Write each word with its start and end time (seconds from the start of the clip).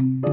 Hola, 0.00 0.24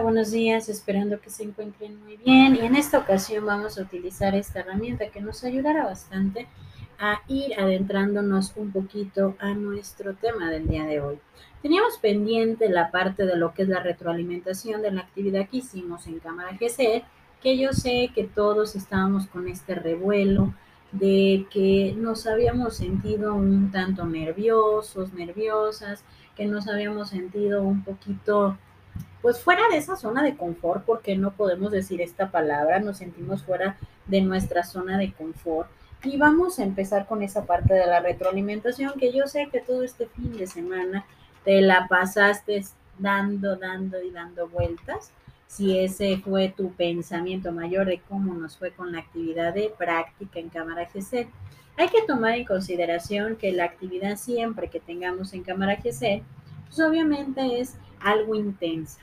buenos 0.00 0.30
días, 0.30 0.70
esperando 0.70 1.20
que 1.20 1.28
se 1.28 1.42
encuentren 1.42 2.02
muy 2.02 2.16
bien. 2.16 2.56
Y 2.56 2.60
en 2.60 2.76
esta 2.76 2.96
ocasión 2.96 3.44
vamos 3.44 3.78
a 3.78 3.82
utilizar 3.82 4.34
esta 4.34 4.60
herramienta 4.60 5.10
que 5.10 5.20
nos 5.20 5.44
ayudará 5.44 5.84
bastante 5.84 6.48
a 6.98 7.22
ir 7.28 7.58
adentrándonos 7.58 8.52
un 8.56 8.72
poquito 8.72 9.36
a 9.38 9.54
nuestro 9.54 10.14
tema 10.14 10.50
del 10.50 10.68
día 10.68 10.84
de 10.84 11.00
hoy. 11.00 11.18
Teníamos 11.62 11.98
pendiente 11.98 12.68
la 12.68 12.90
parte 12.90 13.26
de 13.26 13.36
lo 13.36 13.52
que 13.54 13.62
es 13.62 13.68
la 13.68 13.80
retroalimentación 13.80 14.82
de 14.82 14.92
la 14.92 15.02
actividad 15.02 15.48
que 15.48 15.58
hicimos 15.58 16.06
en 16.06 16.20
Cámara 16.20 16.56
GC, 16.60 17.04
que 17.42 17.58
yo 17.58 17.72
sé 17.72 18.10
que 18.14 18.24
todos 18.24 18.76
estábamos 18.76 19.26
con 19.26 19.48
este 19.48 19.74
revuelo 19.74 20.54
de 20.92 21.46
que 21.50 21.94
nos 21.96 22.26
habíamos 22.26 22.76
sentido 22.76 23.34
un 23.34 23.70
tanto 23.70 24.04
nerviosos, 24.06 25.12
nerviosas, 25.12 26.04
que 26.36 26.46
nos 26.46 26.68
habíamos 26.68 27.10
sentido 27.10 27.62
un 27.62 27.82
poquito 27.82 28.56
pues 29.22 29.40
fuera 29.40 29.68
de 29.68 29.78
esa 29.78 29.96
zona 29.96 30.22
de 30.22 30.36
confort, 30.36 30.84
porque 30.84 31.16
no 31.16 31.32
podemos 31.32 31.72
decir 31.72 32.00
esta 32.00 32.30
palabra, 32.30 32.78
nos 32.78 32.98
sentimos 32.98 33.42
fuera 33.42 33.76
de 34.06 34.20
nuestra 34.20 34.62
zona 34.62 34.98
de 34.98 35.12
confort. 35.12 35.68
Y 36.04 36.16
vamos 36.16 36.58
a 36.58 36.62
empezar 36.62 37.06
con 37.06 37.22
esa 37.22 37.44
parte 37.44 37.74
de 37.74 37.86
la 37.86 38.00
retroalimentación, 38.00 38.92
que 38.98 39.12
yo 39.12 39.26
sé 39.26 39.48
que 39.50 39.60
todo 39.60 39.82
este 39.82 40.06
fin 40.06 40.36
de 40.36 40.46
semana 40.46 41.04
te 41.44 41.60
la 41.60 41.86
pasaste 41.88 42.64
dando, 42.98 43.56
dando 43.56 44.00
y 44.02 44.10
dando 44.10 44.48
vueltas. 44.48 45.10
Si 45.46 45.78
ese 45.78 46.18
fue 46.18 46.52
tu 46.56 46.72
pensamiento 46.72 47.52
mayor 47.52 47.86
de 47.86 48.00
cómo 48.00 48.34
nos 48.34 48.56
fue 48.56 48.72
con 48.72 48.92
la 48.92 48.98
actividad 48.98 49.54
de 49.54 49.72
práctica 49.76 50.38
en 50.38 50.48
cámara 50.48 50.88
GC, 50.92 51.28
hay 51.78 51.88
que 51.88 52.02
tomar 52.06 52.32
en 52.32 52.44
consideración 52.44 53.36
que 53.36 53.52
la 53.52 53.64
actividad 53.64 54.16
siempre 54.16 54.68
que 54.68 54.80
tengamos 54.80 55.34
en 55.34 55.42
cámara 55.42 55.76
GC, 55.76 56.22
pues 56.66 56.80
obviamente 56.80 57.60
es 57.60 57.76
algo 58.00 58.34
intensa. 58.34 59.00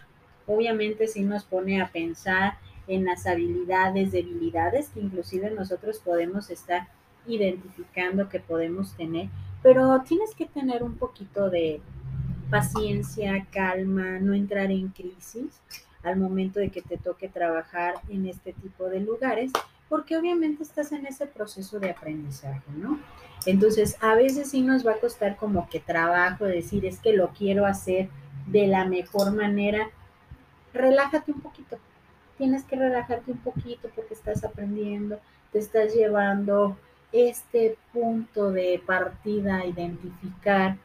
Obviamente 0.47 1.08
sí 1.08 1.21
nos 1.21 1.44
pone 1.44 1.81
a 1.81 1.89
pensar 1.89 2.58
en 2.88 3.06
las 3.06 3.26
habilidades, 3.26 4.12
debilidades 4.12 4.89
que 4.89 5.00
inclusive 5.00 5.52
nosotros 5.52 6.00
podemos 6.00 6.50
estar 6.50 6.88
identificando 7.26 8.30
que 8.30 8.39
podemos 8.39 8.95
tener, 8.95 9.30
pero 9.62 10.02
tienes 10.02 10.36
que 10.36 10.45
tener 10.45 10.84
un 10.84 10.95
poquito 10.95 11.50
de 11.50 11.81
paciencia, 12.50 13.48
calma, 13.52 14.20
no 14.20 14.34
entrar 14.34 14.72
en 14.72 14.89
crisis 14.89 15.61
al 16.04 16.17
momento 16.17 16.59
de 16.59 16.70
que 16.70 16.81
te 16.81 16.98
toque 16.98 17.30
trabajar 17.30 17.95
en 18.09 18.28
este 18.28 18.54
tipo 18.54 18.89
de 18.89 19.00
lugares, 19.00 19.52
porque 19.88 20.17
obviamente 20.17 20.64
estás 20.64 20.92
en 20.92 21.06
ese 21.06 21.26
proceso 21.26 21.80
de 21.80 21.92
aprendizaje, 21.92 22.72
¿no? 22.76 23.00
Entonces, 23.45 23.98
a 24.02 24.16
veces 24.16 24.50
sí 24.50 24.61
nos 24.61 24.86
va 24.86 24.94
a 24.94 25.00
costar 25.00 25.38
como 25.38 25.70
que 25.70 25.80
trabajo, 25.80 26.45
decir, 26.45 26.86
es 26.86 27.00
que 27.00 27.14
lo 27.14 27.30
quiero 27.30 27.66
hacer 27.66 28.09
de 28.48 28.67
la 28.67 28.86
mejor 28.86 29.34
manera, 29.34 29.89
relájate 30.73 31.31
un 31.31 31.42
poquito. 31.42 31.78
Tienes 32.38 32.64
que 32.64 32.76
relajarte 32.76 33.31
un 33.31 33.38
poquito 33.38 33.89
porque 33.95 34.14
estás 34.14 34.44
aprendiendo, 34.44 35.20
te 35.52 35.59
estás 35.59 35.94
llevando 35.94 36.78
este 37.12 37.78
punto 37.94 38.52
de 38.52 38.81
partida 38.86 39.66
identificar 39.66 40.78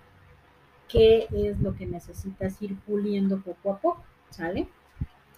qué 0.88 1.26
es 1.32 1.60
lo 1.60 1.74
que 1.74 1.86
necesitas 1.86 2.60
ir 2.60 2.76
puliendo 2.80 3.38
poco 3.40 3.72
a 3.72 3.78
poco, 3.78 4.04
¿sale? 4.30 4.68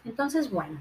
Entonces, 0.04 0.50
bueno, 0.50 0.80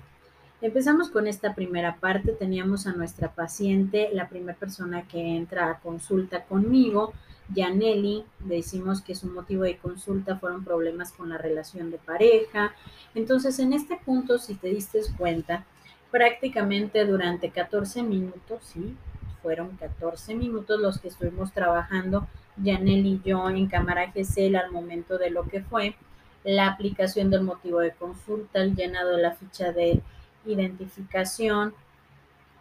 empezamos 0.61 1.09
con 1.09 1.27
esta 1.27 1.53
primera 1.55 1.97
parte. 1.97 2.31
Teníamos 2.31 2.87
a 2.87 2.93
nuestra 2.93 3.33
paciente, 3.33 4.09
la 4.13 4.29
primera 4.29 4.57
persona 4.57 5.07
que 5.07 5.35
entra 5.35 5.69
a 5.69 5.79
consulta 5.79 6.43
conmigo, 6.45 7.13
Yaneli, 7.53 8.23
decimos 8.39 9.01
que 9.01 9.15
su 9.15 9.27
motivo 9.27 9.63
de 9.63 9.77
consulta 9.77 10.37
fueron 10.37 10.63
problemas 10.63 11.11
con 11.11 11.29
la 11.29 11.37
relación 11.37 11.91
de 11.91 11.97
pareja. 11.97 12.73
Entonces, 13.15 13.59
en 13.59 13.73
este 13.73 13.97
punto, 13.97 14.37
si 14.37 14.55
te 14.55 14.69
diste 14.69 14.99
cuenta, 15.17 15.65
prácticamente 16.11 17.05
durante 17.05 17.49
14 17.49 18.03
minutos, 18.03 18.61
sí, 18.63 18.95
fueron 19.41 19.77
14 19.77 20.35
minutos 20.35 20.79
los 20.79 20.99
que 20.99 21.07
estuvimos 21.07 21.51
trabajando, 21.53 22.27
Yaneli 22.57 23.21
y 23.23 23.29
yo 23.29 23.49
en 23.49 23.67
cámara 23.67 24.11
GCL 24.13 24.55
al 24.55 24.71
momento 24.71 25.17
de 25.17 25.29
lo 25.29 25.43
que 25.43 25.61
fue 25.61 25.95
la 26.43 26.67
aplicación 26.67 27.29
del 27.29 27.43
motivo 27.43 27.79
de 27.79 27.91
consulta, 27.91 28.61
el 28.61 28.75
llenado 28.75 29.15
de 29.15 29.21
la 29.21 29.35
ficha 29.35 29.71
de 29.71 30.01
identificación, 30.45 31.73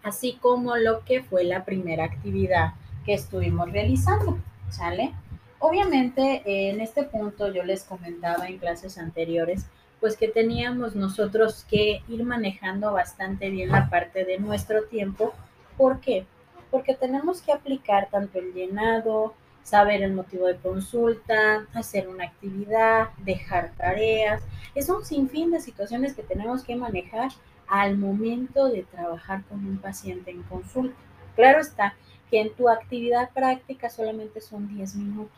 así 0.02 0.38
como 0.40 0.76
lo 0.76 1.04
que 1.04 1.22
fue 1.22 1.44
la 1.44 1.64
primera 1.64 2.04
actividad 2.04 2.74
que 3.04 3.14
estuvimos 3.14 3.70
realizando. 3.72 4.38
¿Sale? 4.70 5.14
Obviamente, 5.60 6.42
en 6.70 6.80
este 6.80 7.02
punto 7.02 7.52
yo 7.52 7.64
les 7.64 7.84
comentaba 7.84 8.46
en 8.48 8.58
clases 8.58 8.96
anteriores, 8.98 9.66
pues 10.00 10.16
que 10.16 10.28
teníamos 10.28 10.94
nosotros 10.94 11.66
que 11.68 12.02
ir 12.08 12.22
manejando 12.22 12.92
bastante 12.92 13.50
bien 13.50 13.70
la 13.70 13.90
parte 13.90 14.24
de 14.24 14.38
nuestro 14.38 14.84
tiempo. 14.84 15.34
¿Por 15.76 16.00
qué? 16.00 16.26
Porque 16.70 16.94
tenemos 16.94 17.42
que 17.42 17.52
aplicar 17.52 18.08
tanto 18.08 18.38
el 18.38 18.52
llenado, 18.52 19.34
saber 19.64 20.02
el 20.02 20.14
motivo 20.14 20.46
de 20.46 20.56
consulta, 20.56 21.66
hacer 21.74 22.08
una 22.08 22.24
actividad, 22.24 23.08
dejar 23.18 23.72
tareas. 23.76 24.42
Es 24.74 24.88
un 24.88 25.04
sinfín 25.04 25.50
de 25.50 25.60
situaciones 25.60 26.14
que 26.14 26.22
tenemos 26.22 26.62
que 26.62 26.76
manejar 26.76 27.30
al 27.66 27.98
momento 27.98 28.68
de 28.68 28.84
trabajar 28.84 29.42
con 29.44 29.66
un 29.66 29.78
paciente 29.78 30.30
en 30.30 30.42
consulta. 30.44 30.96
Claro 31.34 31.60
está 31.60 31.94
que 32.30 32.40
en 32.40 32.52
tu 32.54 32.68
actividad 32.68 33.30
práctica 33.30 33.90
solamente 33.90 34.40
son 34.40 34.68
10 34.68 34.96
minutos. 34.96 35.36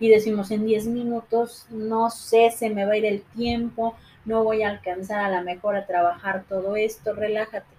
Y 0.00 0.08
decimos, 0.08 0.50
en 0.50 0.66
10 0.66 0.86
minutos, 0.86 1.66
no 1.70 2.10
sé, 2.10 2.50
se 2.50 2.70
me 2.70 2.84
va 2.84 2.92
a 2.92 2.96
ir 2.96 3.04
el 3.04 3.22
tiempo, 3.22 3.94
no 4.24 4.44
voy 4.44 4.62
a 4.62 4.70
alcanzar 4.70 5.20
a 5.20 5.30
la 5.30 5.42
mejor 5.42 5.76
a 5.76 5.86
trabajar 5.86 6.44
todo 6.48 6.76
esto, 6.76 7.12
relájate. 7.14 7.78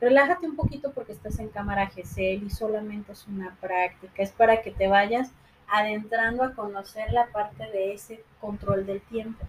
Relájate 0.00 0.46
un 0.46 0.56
poquito 0.56 0.92
porque 0.92 1.12
estás 1.12 1.38
en 1.38 1.48
cámara 1.48 1.90
GCL 1.94 2.44
y 2.46 2.50
solamente 2.50 3.12
es 3.12 3.26
una 3.26 3.56
práctica, 3.60 4.22
es 4.22 4.30
para 4.30 4.60
que 4.62 4.70
te 4.70 4.88
vayas 4.88 5.30
adentrando 5.68 6.44
a 6.44 6.54
conocer 6.54 7.12
la 7.12 7.26
parte 7.26 7.64
de 7.70 7.94
ese 7.94 8.22
control 8.40 8.86
del 8.86 9.00
tiempo, 9.00 9.44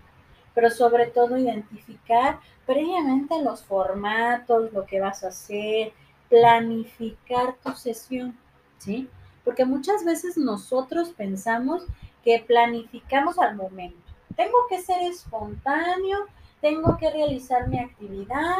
pero 0.53 0.69
sobre 0.69 1.07
todo 1.07 1.37
identificar 1.37 2.39
previamente 2.65 3.41
los 3.43 3.63
formatos, 3.63 4.73
lo 4.73 4.85
que 4.85 4.99
vas 4.99 5.23
a 5.23 5.27
hacer, 5.27 5.91
planificar 6.29 7.55
tu 7.63 7.73
sesión, 7.73 8.37
¿sí? 8.77 9.09
Porque 9.43 9.65
muchas 9.65 10.03
veces 10.03 10.37
nosotros 10.37 11.09
pensamos 11.09 11.83
que 12.23 12.43
planificamos 12.45 13.39
al 13.39 13.55
momento. 13.55 13.97
Tengo 14.35 14.57
que 14.69 14.81
ser 14.81 15.01
espontáneo, 15.03 16.17
tengo 16.61 16.97
que 16.97 17.09
realizar 17.09 17.67
mi 17.67 17.79
actividad 17.79 18.57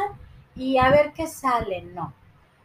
y 0.56 0.78
a 0.78 0.90
ver 0.90 1.12
qué 1.12 1.26
sale. 1.26 1.82
No. 1.82 2.14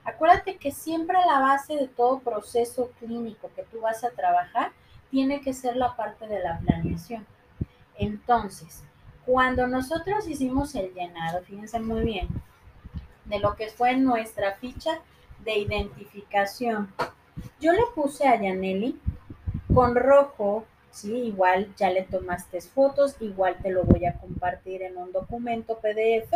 Acuérdate 0.05 0.57
que 0.57 0.71
siempre 0.71 1.17
la 1.25 1.39
base 1.39 1.75
de 1.75 1.87
todo 1.87 2.19
proceso 2.19 2.91
clínico 2.99 3.49
que 3.55 3.63
tú 3.63 3.81
vas 3.81 4.03
a 4.03 4.11
trabajar 4.11 4.71
tiene 5.11 5.41
que 5.41 5.53
ser 5.53 5.75
la 5.75 5.95
parte 5.95 6.27
de 6.27 6.39
la 6.41 6.59
planeación. 6.59 7.25
Entonces, 7.97 8.83
cuando 9.25 9.67
nosotros 9.67 10.27
hicimos 10.27 10.75
el 10.75 10.93
llenado, 10.93 11.41
fíjense 11.43 11.79
muy 11.79 12.03
bien, 12.03 12.27
de 13.25 13.39
lo 13.39 13.55
que 13.55 13.67
fue 13.67 13.95
nuestra 13.95 14.53
ficha 14.53 14.99
de 15.43 15.57
identificación. 15.57 16.93
Yo 17.59 17.71
le 17.71 17.83
puse 17.95 18.27
a 18.27 18.39
Yaneli 18.39 18.99
con 19.73 19.95
rojo, 19.95 20.65
sí, 20.91 21.13
igual 21.13 21.73
ya 21.75 21.89
le 21.89 22.03
tomaste 22.03 22.61
fotos, 22.61 23.15
igual 23.19 23.57
te 23.61 23.71
lo 23.71 23.83
voy 23.83 24.05
a 24.05 24.13
compartir 24.13 24.83
en 24.83 24.97
un 24.97 25.11
documento 25.11 25.79
PDF 25.79 26.33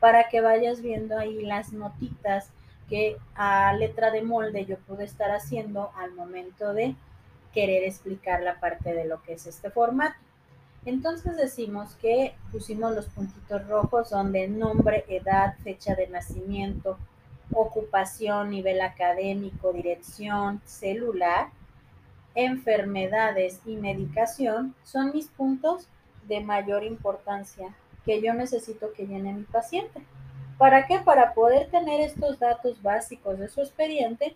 para 0.00 0.28
que 0.28 0.40
vayas 0.40 0.80
viendo 0.80 1.18
ahí 1.18 1.42
las 1.42 1.72
notitas 1.72 2.50
que 2.88 3.16
a 3.34 3.72
letra 3.74 4.10
de 4.10 4.22
molde 4.22 4.64
yo 4.64 4.78
pude 4.78 5.04
estar 5.04 5.30
haciendo 5.30 5.90
al 5.96 6.12
momento 6.12 6.72
de 6.72 6.94
querer 7.52 7.84
explicar 7.84 8.42
la 8.42 8.60
parte 8.60 8.94
de 8.94 9.04
lo 9.04 9.22
que 9.22 9.34
es 9.34 9.46
este 9.46 9.70
formato. 9.70 10.16
Entonces 10.88 11.36
decimos 11.36 11.94
que 11.96 12.34
pusimos 12.50 12.94
los 12.94 13.04
puntitos 13.08 13.68
rojos 13.68 14.08
donde 14.08 14.48
nombre, 14.48 15.04
edad, 15.08 15.54
fecha 15.62 15.94
de 15.94 16.08
nacimiento, 16.08 16.96
ocupación, 17.52 18.48
nivel 18.48 18.80
académico, 18.80 19.74
dirección, 19.74 20.62
celular, 20.64 21.48
enfermedades 22.34 23.60
y 23.66 23.76
medicación 23.76 24.74
son 24.82 25.12
mis 25.12 25.26
puntos 25.28 25.86
de 26.26 26.40
mayor 26.40 26.82
importancia 26.84 27.68
que 28.06 28.22
yo 28.22 28.32
necesito 28.32 28.94
que 28.94 29.06
llene 29.06 29.34
mi 29.34 29.44
paciente. 29.44 30.00
¿Para 30.56 30.86
qué? 30.86 31.00
Para 31.00 31.34
poder 31.34 31.70
tener 31.70 32.00
estos 32.00 32.38
datos 32.38 32.80
básicos 32.80 33.38
de 33.38 33.50
su 33.50 33.60
expediente 33.60 34.34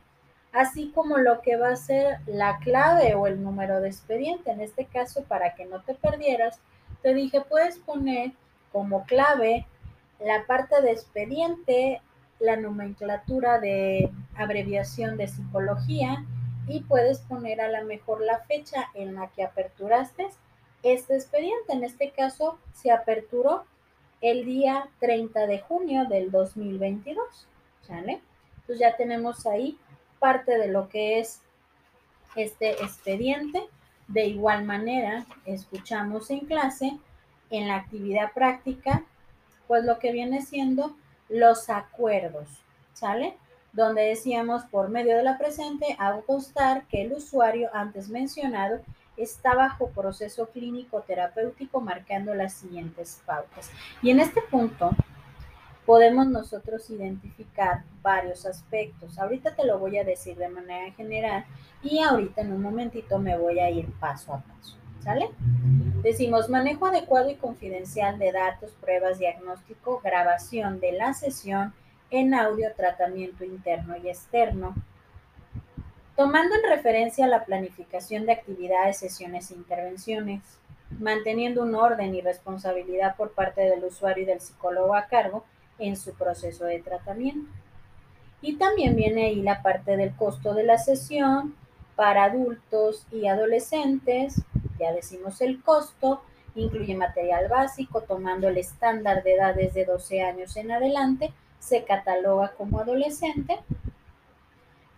así 0.53 0.91
como 0.95 1.19
lo 1.19 1.41
que 1.41 1.57
va 1.57 1.71
a 1.71 1.77
ser 1.77 2.19
la 2.27 2.59
clave 2.59 3.15
o 3.15 3.27
el 3.27 3.43
número 3.43 3.81
de 3.81 3.89
expediente. 3.89 4.51
En 4.51 4.61
este 4.61 4.85
caso, 4.85 5.25
para 5.25 5.55
que 5.55 5.65
no 5.65 5.83
te 5.83 5.95
perdieras, 5.95 6.61
te 7.03 7.15
dije, 7.15 7.41
puedes 7.41 7.79
poner 7.79 8.33
como 8.71 9.05
clave 9.05 9.67
la 10.21 10.47
parte 10.47 10.81
de 10.83 10.93
expediente, 10.93 12.01
la 12.39 12.57
nomenclatura 12.57 13.59
de 13.59 14.11
abreviación 14.37 15.17
de 15.17 15.29
psicología 15.29 16.25
y 16.69 16.81
puedes 16.81 17.19
poner 17.21 17.61
a 17.61 17.69
lo 17.69 17.87
mejor 17.87 18.21
la 18.21 18.41
fecha 18.41 18.89
en 18.95 19.15
la 19.15 19.29
que 19.29 19.45
aperturaste 19.45 20.29
este 20.83 21.15
expediente. 21.15 21.73
En 21.73 21.85
este 21.85 22.11
caso 22.11 22.59
se 22.73 22.91
aperturó 22.91 23.65
el 24.21 24.45
día 24.45 24.89
30 25.01 25.47
de 25.47 25.61
junio 25.61 26.05
del 26.07 26.31
2022. 26.31 27.49
¿Sale? 27.83 28.21
Entonces 28.61 28.79
ya 28.79 28.97
tenemos 28.97 29.45
ahí 29.47 29.77
parte 30.23 30.57
de 30.57 30.69
lo 30.69 30.89
que 30.89 31.19
es 31.19 31.43
este 32.37 32.83
expediente. 32.83 33.61
De 34.07 34.27
igual 34.27 34.65
manera, 34.65 35.27
escuchamos 35.45 36.31
en 36.31 36.47
clase, 36.47 36.97
en 37.51 37.67
la 37.67 37.77
actividad 37.77 38.33
práctica, 38.33 39.03
pues 39.67 39.85
lo 39.85 39.99
que 39.99 40.13
viene 40.13 40.41
siendo 40.43 40.95
los 41.29 41.69
acuerdos, 41.71 42.49
¿sale? 42.93 43.37
Donde 43.73 44.03
decíamos 44.03 44.65
por 44.67 44.91
medio 44.91 45.17
de 45.17 45.25
la 45.25 45.39
presente, 45.39 45.97
hago 45.99 46.25
constar 46.25 46.85
que 46.87 47.03
el 47.03 47.15
usuario 47.15 47.71
antes 47.73 48.09
mencionado 48.09 48.81
está 49.17 49.55
bajo 49.55 49.89
proceso 49.89 50.47
clínico 50.51 51.01
terapéutico 51.01 51.81
marcando 51.81 52.35
las 52.35 52.53
siguientes 52.53 53.21
pautas. 53.27 53.71
Y 54.03 54.11
en 54.11 54.21
este 54.21 54.41
punto 54.43 54.91
podemos 55.87 56.27
nosotros 56.29 56.89
identificar 56.91 57.83
varios 58.03 58.47
aspectos. 58.47 59.19
Ahorita 59.19 59.55
te 59.55 59.65
lo 59.65 59.79
voy 59.79 59.99
a 59.99 60.05
decir 60.05 60.37
de 60.37 60.49
manera 60.49 60.93
general 60.93 61.45
y 61.83 61.99
ahorita 61.99 62.43
en 62.43 62.53
un 62.53 62.63
momentito 62.63 63.19
me 63.19 63.37
voy 63.37 63.59
a 63.59 63.71
ir 63.71 63.91
paso 63.99 64.35
a 64.35 64.41
paso. 64.41 64.77
¿Sale? 65.01 65.31
Decimos 66.03 66.49
manejo 66.49 66.87
adecuado 66.87 67.29
y 67.29 67.35
confidencial 67.35 68.21
de 68.21 68.31
datos, 68.31 68.71
pruebas, 68.81 69.19
diagnóstico, 69.19 70.01
grabación 70.03 70.79
de 70.79 70.93
la 70.93 71.13
sesión 71.13 71.75
en 72.11 72.35
audio, 72.35 72.73
tratamiento 72.77 73.45
interno 73.45 73.97
y 73.97 74.09
externo. 74.09 74.75
Tomando 76.15 76.55
en 76.55 76.71
referencia 76.71 77.27
la 77.27 77.45
planificación 77.45 78.27
de 78.27 78.33
actividades, 78.33 78.99
sesiones 78.99 79.51
e 79.51 79.55
intervenciones, 79.55 80.43
manteniendo 81.01 81.63
un 81.63 81.75
orden 81.75 82.15
y 82.15 82.21
responsabilidad 82.21 83.17
por 83.17 83.33
parte 83.33 83.63
del 83.63 83.83
usuario 83.83 84.23
y 84.23 84.27
del 84.27 84.41
psicólogo 84.41 84.95
a 84.95 85.07
cargo 85.07 85.45
en 85.79 85.97
su 85.97 86.15
proceso 86.15 86.65
de 86.65 86.81
tratamiento. 86.81 87.51
Y 88.41 88.57
también 88.57 88.97
viene 88.97 89.27
ahí 89.27 89.43
la 89.43 89.63
parte 89.63 89.97
del 89.97 90.15
costo 90.17 90.55
de 90.55 90.65
la 90.65 90.79
sesión 90.79 91.55
para 91.97 92.25
adultos 92.25 93.07
y 93.13 93.27
adolescentes, 93.27 94.43
ya 94.79 94.93
decimos 94.93 95.41
el 95.41 95.63
costo, 95.63 96.23
incluye 96.55 96.97
material 96.97 97.49
básico, 97.49 98.03
tomando 98.03 98.49
el 98.49 98.59
estándar 98.59 99.23
de 99.23 99.35
edades 99.35 99.75
de 99.75 99.85
12 99.85 100.23
años 100.23 100.57
en 100.57 100.73
adelante, 100.73 101.33
se 101.59 101.85
cataloga 101.85 102.53
como 102.57 102.81
adolescente. 102.81 103.61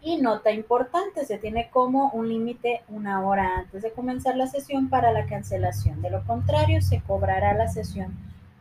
Y 0.01 0.19
nota 0.19 0.51
importante, 0.51 1.25
se 1.25 1.39
tiene 1.39 1.71
como 1.71 2.11
un 2.11 2.29
límite 2.29 2.83
una 2.89 3.27
hora 3.27 3.59
antes 3.59 3.83
de 3.83 3.93
comenzar 3.93 4.37
la 4.37 4.47
sesión 4.47 4.91
para 4.91 5.13
la 5.13 5.27
cancelación. 5.27 6.03
De 6.03 6.11
lo 6.11 6.25
contrario, 6.25 6.83
se 6.83 7.01
cobrará 7.01 7.55
la 7.55 7.69
sesión 7.69 8.15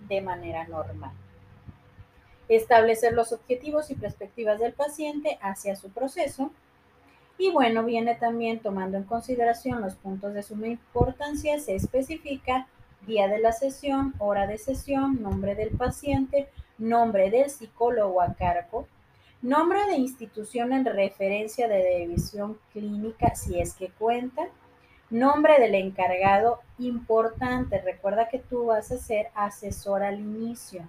de 0.08 0.22
manera 0.22 0.66
normal. 0.68 1.12
Establecer 2.50 3.14
los 3.14 3.32
objetivos 3.32 3.90
y 3.90 3.96
perspectivas 3.96 4.60
del 4.60 4.74
paciente 4.74 5.38
hacia 5.42 5.76
su 5.76 5.90
proceso 5.90 6.52
y 7.38 7.52
bueno, 7.52 7.84
viene 7.84 8.16
también 8.16 8.60
tomando 8.60 8.98
en 8.98 9.04
consideración 9.04 9.82
los 9.82 9.96
puntos 9.96 10.34
de 10.34 10.44
suma 10.44 10.68
importancia, 10.68 11.60
se 11.60 11.76
especifica 11.76 12.68
día 13.08 13.28
de 13.28 13.40
la 13.40 13.52
sesión, 13.52 14.14
hora 14.20 14.48
de 14.48 14.58
sesión, 14.58 15.22
nombre 15.22 15.56
del 15.56 15.72
paciente, 15.72 16.48
nombre 16.78 17.32
del 17.32 17.50
psicólogo 17.50 18.22
a 18.22 18.34
cargo, 18.36 18.88
nombre 19.42 19.80
de 19.88 19.98
institución 19.98 20.74
en 20.74 20.86
referencia 20.86 21.68
de 21.68 21.98
división 22.00 22.60
clínica 22.72 23.36
si 23.36 23.60
es 23.60 23.74
que 23.74 23.90
cuenta, 23.90 24.44
nombre 25.10 25.60
del 25.60 25.76
encargado 25.76 26.60
importante. 26.78 27.82
Recuerda 27.82 28.30
que 28.30 28.40
tú 28.40 28.68
vas 28.68 28.92
a 28.92 28.98
ser 28.98 29.32
asesor 29.34 30.04
al 30.04 30.20
inicio, 30.20 30.88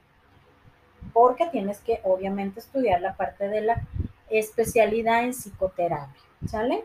porque 1.13 1.47
tienes 1.47 1.79
que 1.81 2.01
obviamente 2.05 2.61
estudiar 2.61 3.01
la 3.01 3.15
parte 3.15 3.49
de 3.49 3.61
la 3.61 3.83
especialidad 4.31 5.25
en 5.25 5.33
psicoterapia. 5.33 6.25
¿sale? 6.47 6.85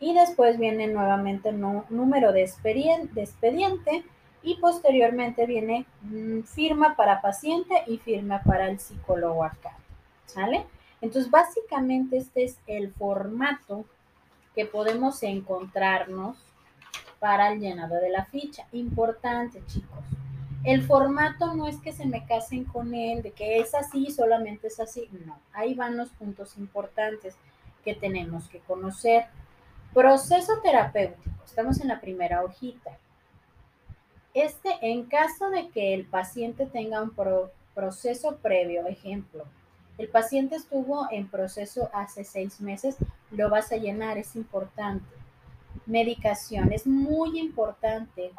Y 0.00 0.14
después 0.14 0.58
viene 0.58 0.86
nuevamente 0.88 1.52
número 1.52 2.32
de, 2.32 2.42
expediente 2.42 4.04
y 4.42 4.56
posteriormente 4.56 5.46
viene 5.46 5.86
mm, 6.02 6.42
firma 6.42 6.96
para 6.96 7.20
paciente 7.20 7.82
y 7.86 7.98
firma 7.98 8.42
para 8.42 8.68
el 8.68 8.78
psicólogo 8.78 9.44
acá, 9.44 9.72
¿sale? 10.26 10.66
Entonces, 11.00 11.30
básicamente 11.30 12.18
este 12.18 12.44
es 12.44 12.58
el 12.66 12.92
formato 12.92 13.84
que 14.54 14.66
podemos 14.66 15.22
encontrarnos 15.22 16.36
para 17.18 17.52
el 17.52 17.60
llenado 17.60 17.96
de 17.96 18.10
la 18.10 18.24
ficha. 18.26 18.66
Importante, 18.72 19.62
chicos. 19.66 20.04
El 20.66 20.82
formato 20.82 21.54
no 21.54 21.68
es 21.68 21.76
que 21.76 21.92
se 21.92 22.06
me 22.06 22.26
casen 22.26 22.64
con 22.64 22.92
él, 22.92 23.22
de 23.22 23.30
que 23.30 23.60
es 23.60 23.72
así, 23.72 24.10
solamente 24.10 24.66
es 24.66 24.80
así. 24.80 25.08
No, 25.24 25.38
ahí 25.52 25.74
van 25.74 25.96
los 25.96 26.10
puntos 26.10 26.58
importantes 26.58 27.36
que 27.84 27.94
tenemos 27.94 28.48
que 28.48 28.58
conocer. 28.58 29.26
Proceso 29.94 30.54
terapéutico. 30.64 31.44
Estamos 31.44 31.80
en 31.80 31.86
la 31.86 32.00
primera 32.00 32.42
hojita. 32.42 32.98
Este, 34.34 34.70
en 34.82 35.04
caso 35.04 35.50
de 35.50 35.68
que 35.68 35.94
el 35.94 36.04
paciente 36.04 36.66
tenga 36.66 37.00
un 37.00 37.14
proceso 37.72 38.38
previo, 38.38 38.88
ejemplo, 38.88 39.44
el 39.98 40.08
paciente 40.08 40.56
estuvo 40.56 41.06
en 41.12 41.28
proceso 41.28 41.90
hace 41.94 42.24
seis 42.24 42.60
meses, 42.60 42.96
lo 43.30 43.48
vas 43.50 43.70
a 43.70 43.76
llenar, 43.76 44.18
es 44.18 44.34
importante. 44.34 45.06
Medicación, 45.86 46.72
es 46.72 46.88
muy 46.88 47.38
importante, 47.38 48.32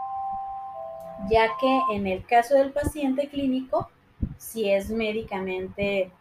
ya 1.29 1.47
que 1.59 1.81
en 1.95 2.07
el 2.07 2.25
caso 2.25 2.55
del 2.55 2.71
paciente 2.71 3.27
clínico, 3.27 3.89
si 4.37 4.69
es 4.69 4.89
médicamente 4.89 6.11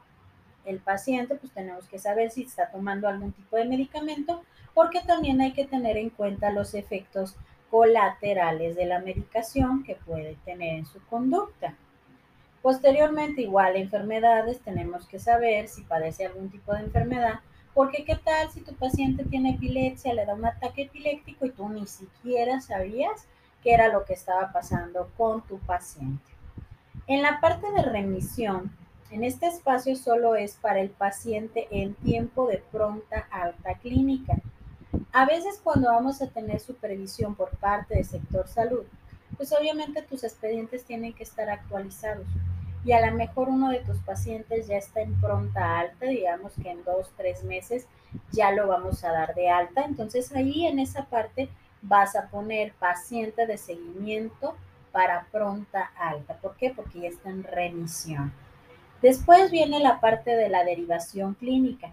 el 0.64 0.80
paciente, 0.80 1.36
pues 1.36 1.52
tenemos 1.52 1.86
que 1.86 1.98
saber 1.98 2.30
si 2.30 2.42
está 2.42 2.70
tomando 2.70 3.08
algún 3.08 3.32
tipo 3.32 3.56
de 3.56 3.66
medicamento, 3.66 4.42
porque 4.74 5.00
también 5.00 5.40
hay 5.40 5.52
que 5.52 5.66
tener 5.66 5.96
en 5.96 6.10
cuenta 6.10 6.50
los 6.50 6.74
efectos 6.74 7.36
colaterales 7.70 8.76
de 8.76 8.86
la 8.86 8.98
medicación 8.98 9.84
que 9.84 9.94
puede 9.94 10.36
tener 10.44 10.76
en 10.76 10.86
su 10.86 11.00
conducta. 11.06 11.74
Posteriormente, 12.62 13.42
igual 13.42 13.76
enfermedades, 13.76 14.60
tenemos 14.60 15.06
que 15.06 15.20
saber 15.20 15.68
si 15.68 15.82
padece 15.82 16.26
algún 16.26 16.50
tipo 16.50 16.72
de 16.74 16.80
enfermedad, 16.80 17.40
porque 17.74 18.04
qué 18.04 18.16
tal 18.16 18.50
si 18.50 18.60
tu 18.60 18.74
paciente 18.74 19.24
tiene 19.24 19.50
epilepsia, 19.50 20.14
le 20.14 20.26
da 20.26 20.34
un 20.34 20.46
ataque 20.46 20.82
epiléptico 20.82 21.46
y 21.46 21.50
tú 21.50 21.68
ni 21.68 21.86
siquiera 21.86 22.60
sabías 22.60 23.28
qué 23.66 23.74
era 23.74 23.88
lo 23.88 24.04
que 24.04 24.12
estaba 24.12 24.52
pasando 24.52 25.10
con 25.16 25.42
tu 25.42 25.58
paciente. 25.58 26.22
En 27.08 27.20
la 27.20 27.40
parte 27.40 27.68
de 27.72 27.82
remisión, 27.82 28.70
en 29.10 29.24
este 29.24 29.48
espacio 29.48 29.96
solo 29.96 30.36
es 30.36 30.54
para 30.54 30.80
el 30.80 30.90
paciente 30.90 31.66
en 31.72 31.94
tiempo 31.94 32.46
de 32.46 32.62
pronta 32.70 33.26
alta 33.28 33.74
clínica. 33.74 34.34
A 35.12 35.26
veces 35.26 35.60
cuando 35.64 35.88
vamos 35.88 36.22
a 36.22 36.28
tener 36.28 36.60
supervisión 36.60 37.34
por 37.34 37.56
parte 37.56 37.96
del 37.96 38.04
sector 38.04 38.46
salud, 38.46 38.84
pues 39.36 39.52
obviamente 39.52 40.00
tus 40.02 40.22
expedientes 40.22 40.84
tienen 40.84 41.12
que 41.12 41.24
estar 41.24 41.50
actualizados 41.50 42.28
y 42.84 42.92
a 42.92 43.04
lo 43.04 43.16
mejor 43.16 43.48
uno 43.48 43.70
de 43.70 43.80
tus 43.80 43.98
pacientes 43.98 44.68
ya 44.68 44.76
está 44.76 45.00
en 45.00 45.20
pronta 45.20 45.80
alta, 45.80 46.06
digamos 46.06 46.52
que 46.62 46.70
en 46.70 46.84
dos, 46.84 47.10
tres 47.16 47.42
meses 47.42 47.88
ya 48.30 48.52
lo 48.52 48.68
vamos 48.68 49.02
a 49.02 49.10
dar 49.10 49.34
de 49.34 49.50
alta. 49.50 49.84
Entonces 49.84 50.32
ahí 50.36 50.66
en 50.66 50.78
esa 50.78 51.06
parte 51.06 51.48
vas 51.82 52.16
a 52.16 52.28
poner 52.28 52.72
paciente 52.74 53.46
de 53.46 53.58
seguimiento 53.58 54.56
para 54.92 55.26
pronta 55.30 55.90
alta. 55.98 56.34
¿Por 56.34 56.56
qué? 56.56 56.70
Porque 56.70 57.00
ya 57.00 57.08
está 57.08 57.28
en 57.30 57.44
remisión. 57.44 58.32
Después 59.02 59.50
viene 59.50 59.78
la 59.80 60.00
parte 60.00 60.34
de 60.34 60.48
la 60.48 60.64
derivación 60.64 61.34
clínica. 61.34 61.92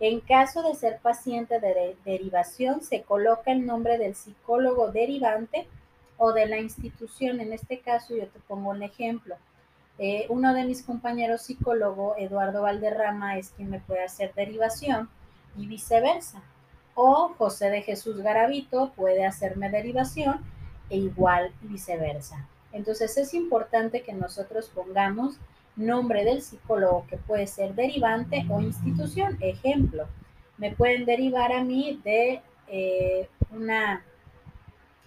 En 0.00 0.20
caso 0.20 0.62
de 0.62 0.74
ser 0.74 0.98
paciente 1.00 1.60
de, 1.60 1.96
derivación, 2.04 2.80
se 2.80 3.02
coloca 3.02 3.50
el 3.50 3.66
nombre 3.66 3.98
del 3.98 4.14
psicólogo 4.14 4.92
derivante 4.92 5.66
o 6.16 6.32
de 6.32 6.46
la 6.46 6.58
institución. 6.58 7.40
En 7.40 7.52
este 7.52 7.80
caso, 7.80 8.14
yo 8.14 8.28
te 8.28 8.38
pongo 8.40 8.70
un 8.70 8.82
ejemplo. 8.82 9.36
Eh, 9.98 10.26
uno 10.28 10.54
de 10.54 10.64
mis 10.64 10.82
compañeros 10.82 11.42
psicólogo, 11.42 12.16
Eduardo 12.18 12.62
Valderrama, 12.62 13.38
es 13.38 13.50
quien 13.50 13.70
me 13.70 13.80
puede 13.80 14.04
hacer 14.04 14.32
derivación 14.34 15.08
y 15.56 15.66
viceversa. 15.66 16.42
O 16.94 17.34
José 17.36 17.70
de 17.70 17.82
Jesús 17.82 18.18
Garavito 18.18 18.92
puede 18.94 19.24
hacerme 19.24 19.70
derivación 19.70 20.40
e 20.90 20.96
igual 20.96 21.52
viceversa. 21.62 22.46
Entonces 22.72 23.16
es 23.16 23.34
importante 23.34 24.02
que 24.02 24.12
nosotros 24.12 24.70
pongamos 24.74 25.36
nombre 25.76 26.24
del 26.24 26.42
psicólogo 26.42 27.06
que 27.08 27.16
puede 27.16 27.46
ser 27.46 27.74
derivante 27.74 28.44
o 28.48 28.60
institución. 28.60 29.36
Ejemplo, 29.40 30.06
me 30.58 30.72
pueden 30.72 31.04
derivar 31.04 31.52
a 31.52 31.64
mí 31.64 32.00
de 32.04 32.42
eh, 32.68 33.28
una 33.50 34.04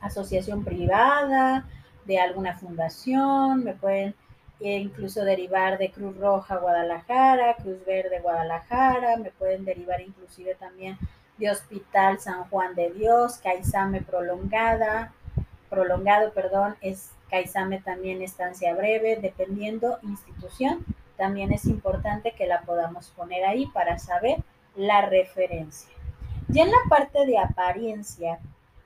asociación 0.02 0.64
privada, 0.64 1.66
de 2.06 2.20
alguna 2.20 2.58
fundación, 2.58 3.64
me 3.64 3.74
pueden 3.74 4.16
e 4.60 4.78
incluso 4.78 5.24
derivar 5.24 5.78
de 5.78 5.92
Cruz 5.92 6.18
Roja 6.18 6.58
Guadalajara, 6.58 7.56
Cruz 7.58 7.78
Verde 7.86 8.20
Guadalajara, 8.22 9.18
me 9.18 9.30
pueden 9.32 9.66
derivar 9.66 10.02
inclusive 10.02 10.56
también 10.56 10.98
de 11.38 11.52
Hospital 11.52 12.20
San 12.20 12.46
Juan 12.46 12.76
de 12.76 12.92
Dios, 12.92 13.38
Caizame 13.38 14.02
prolongada, 14.02 15.14
prolongado, 15.70 16.32
perdón, 16.34 16.76
es 16.82 17.12
Caizame 17.30 17.80
también 17.80 18.22
estancia 18.22 18.74
breve, 18.74 19.18
dependiendo 19.22 20.00
institución, 20.02 20.86
también 21.18 21.52
es 21.52 21.66
importante 21.66 22.32
que 22.32 22.48
la 22.48 22.62
podamos 22.62 23.10
poner 23.10 23.44
ahí 23.46 23.66
para 23.68 24.00
saber 24.00 24.38
la 24.76 25.02
referencia. 25.02 25.90
Y 26.54 26.60
en 26.62 26.70
la 26.70 26.78
parte 26.90 27.26
de 27.26 27.38
apariencia, 27.38 28.40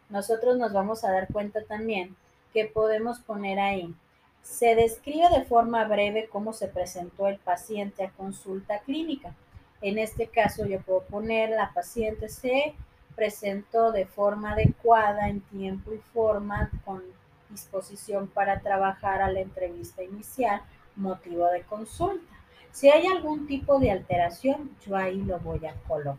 nosotros 0.10 0.58
nos 0.58 0.74
vamos 0.74 1.03
a 1.03 1.12
dar 1.12 1.27
cuenta 1.27 1.62
también 1.63 2.15
que 2.53 2.65
podemos 2.65 3.20
poner 3.20 3.60
ahí. 3.60 3.93
Se 4.41 4.75
describe 4.75 5.29
de 5.29 5.46
forma 5.46 5.86
breve 5.86 6.27
cómo 6.31 6.53
se 6.53 6.67
presentó 6.67 7.27
el 7.27 7.38
paciente 7.38 8.03
a 8.03 8.10
consulta 8.10 8.79
clínica. 8.79 9.36
En 9.82 9.98
este 9.98 10.28
caso 10.28 10.66
yo 10.66 10.80
puedo 10.82 11.02
poner 11.02 11.50
la 11.50 11.74
paciente 11.74 12.30
se 12.30 12.76
presentó 13.16 13.92
de 13.92 14.06
forma 14.06 14.54
adecuada 14.54 15.28
en 15.28 15.42
tiempo 15.42 15.92
y 15.94 15.98
forma 16.14 16.72
con 16.86 17.04
disposición 17.50 18.28
para 18.28 18.62
trabajar 18.62 19.22
a 19.22 19.32
la 19.32 19.42
entrevista 19.42 20.04
inicial, 20.04 20.62
motivo 20.96 21.48
de 21.48 21.62
consulta. 21.64 22.34
Si 22.72 22.90
hay 22.90 23.06
algún 23.08 23.48
tipo 23.48 23.80
de 23.80 23.92
alteración, 23.92 24.72
yo 24.86 24.96
ahí 24.96 25.22
lo 25.22 25.40
voy 25.40 25.66
a 25.66 25.74
colocar, 25.88 26.18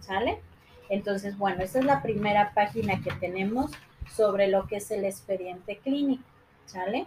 ¿sale? 0.00 0.40
Entonces, 0.88 1.36
bueno, 1.36 1.62
esa 1.62 1.80
es 1.80 1.84
la 1.84 2.02
primera 2.02 2.52
página 2.54 3.02
que 3.02 3.10
tenemos 3.12 3.72
sobre 4.14 4.48
lo 4.48 4.66
que 4.66 4.76
es 4.76 4.90
el 4.90 5.04
expediente 5.04 5.78
clínico, 5.78 6.24
¿sale? 6.66 7.06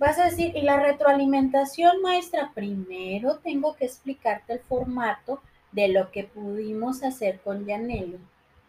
Vas 0.00 0.18
a 0.18 0.24
decir, 0.24 0.56
¿y 0.56 0.62
la 0.62 0.80
retroalimentación, 0.80 2.00
maestra? 2.00 2.52
Primero 2.54 3.36
tengo 3.36 3.76
que 3.76 3.84
explicarte 3.84 4.54
el 4.54 4.60
formato 4.60 5.42
de 5.72 5.88
lo 5.88 6.10
que 6.10 6.24
pudimos 6.24 7.02
hacer 7.02 7.38
con 7.40 7.66
Yaneli 7.66 8.18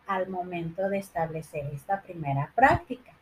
al 0.08 0.28
momento 0.28 0.90
de 0.90 0.98
establecer 0.98 1.68
esta 1.74 2.02
primera 2.02 2.52
práctica. 2.54 3.14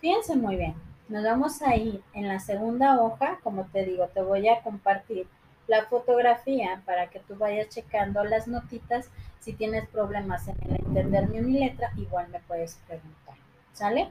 Fíjense 0.00 0.34
muy 0.34 0.56
bien, 0.56 0.76
nos 1.10 1.24
vamos 1.24 1.60
a 1.60 1.76
ir 1.76 2.02
en 2.14 2.26
la 2.26 2.40
segunda 2.40 2.98
hoja, 3.02 3.38
como 3.42 3.66
te 3.66 3.84
digo, 3.84 4.08
te 4.08 4.22
voy 4.22 4.48
a 4.48 4.62
compartir 4.62 5.26
la 5.66 5.84
fotografía 5.84 6.80
para 6.86 7.10
que 7.10 7.20
tú 7.20 7.36
vayas 7.36 7.68
checando 7.68 8.24
las 8.24 8.48
notitas. 8.48 9.10
Si 9.40 9.52
tienes 9.52 9.86
problemas 9.88 10.48
en 10.48 10.56
el 10.62 10.76
entender 10.76 11.28
mi 11.28 11.42
letra, 11.60 11.92
igual 11.98 12.28
me 12.30 12.40
puedes 12.40 12.76
preguntar. 12.86 13.34
¿Sale? 13.74 14.08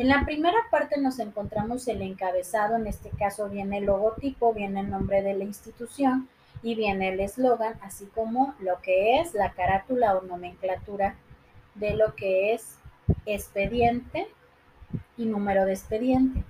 En 0.00 0.08
la 0.08 0.24
primera 0.24 0.56
parte 0.70 0.98
nos 0.98 1.18
encontramos 1.18 1.86
el 1.86 2.00
encabezado, 2.00 2.76
en 2.76 2.86
este 2.86 3.10
caso 3.10 3.50
viene 3.50 3.76
el 3.76 3.84
logotipo, 3.84 4.54
viene 4.54 4.80
el 4.80 4.88
nombre 4.88 5.20
de 5.20 5.34
la 5.34 5.44
institución 5.44 6.26
y 6.62 6.74
viene 6.74 7.10
el 7.10 7.20
eslogan, 7.20 7.74
así 7.82 8.06
como 8.06 8.54
lo 8.60 8.80
que 8.80 9.20
es 9.20 9.34
la 9.34 9.52
carátula 9.52 10.16
o 10.16 10.22
nomenclatura 10.22 11.16
de 11.74 11.96
lo 11.96 12.14
que 12.14 12.54
es 12.54 12.78
expediente 13.26 14.26
y 15.18 15.26
número 15.26 15.66
de 15.66 15.74
expediente. 15.74 16.44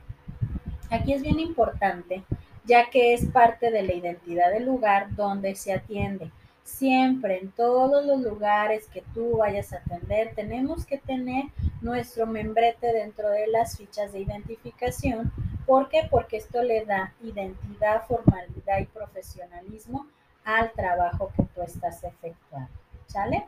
Aquí 0.88 1.12
es 1.12 1.22
bien 1.22 1.40
importante 1.40 2.22
ya 2.66 2.88
que 2.88 3.14
es 3.14 3.26
parte 3.26 3.72
de 3.72 3.82
la 3.82 3.94
identidad 3.94 4.52
del 4.52 4.66
lugar 4.66 5.12
donde 5.16 5.56
se 5.56 5.72
atiende. 5.72 6.30
Siempre, 6.62 7.40
en 7.40 7.50
todos 7.50 8.06
los 8.06 8.20
lugares 8.20 8.86
que 8.94 9.02
tú 9.12 9.38
vayas 9.38 9.72
a 9.72 9.78
atender, 9.78 10.36
tenemos 10.36 10.86
que 10.86 10.98
tener 10.98 11.46
nuestro 11.80 12.26
membrete 12.26 12.92
dentro 12.92 13.30
de 13.30 13.46
las 13.46 13.76
fichas 13.76 14.12
de 14.12 14.20
identificación. 14.20 15.32
¿Por 15.66 15.88
qué? 15.88 16.06
Porque 16.10 16.36
esto 16.36 16.62
le 16.62 16.84
da 16.84 17.14
identidad, 17.22 18.06
formalidad 18.06 18.78
y 18.80 18.86
profesionalismo 18.86 20.06
al 20.44 20.72
trabajo 20.72 21.32
que 21.36 21.44
tú 21.54 21.62
estás 21.62 22.02
efectuando. 22.04 22.70
¿Sale? 23.06 23.46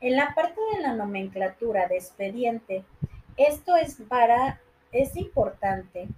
En 0.00 0.16
la 0.16 0.34
parte 0.34 0.60
de 0.74 0.82
la 0.82 0.92
nomenclatura 0.94 1.88
de 1.88 1.96
expediente, 1.96 2.84
esto 3.36 3.76
es 3.76 3.96
para, 4.08 4.60
es 4.92 5.16
importante 5.16 6.08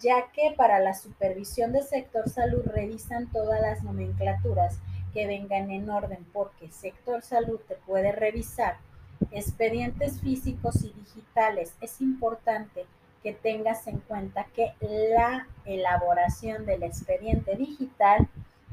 ya 0.00 0.30
que 0.32 0.54
para 0.56 0.80
la 0.80 0.94
supervisión 0.94 1.72
del 1.72 1.84
sector 1.84 2.28
salud 2.28 2.62
revisan 2.64 3.30
todas 3.30 3.60
las 3.60 3.82
nomenclaturas 3.82 4.78
que 5.12 5.26
vengan 5.26 5.70
en 5.70 5.90
orden, 5.90 6.24
porque 6.32 6.70
sector 6.70 7.22
salud 7.22 7.60
te 7.68 7.74
puede 7.74 8.12
revisar 8.12 8.78
expedientes 9.30 10.20
físicos 10.20 10.82
y 10.82 10.92
digitales. 10.92 11.74
Es 11.80 12.00
importante 12.00 12.86
que 13.22 13.32
tengas 13.32 13.86
en 13.86 13.98
cuenta 13.98 14.46
que 14.54 14.72
la 14.80 15.46
elaboración 15.64 16.64
del 16.66 16.82
expediente 16.82 17.56
digital 17.56 18.28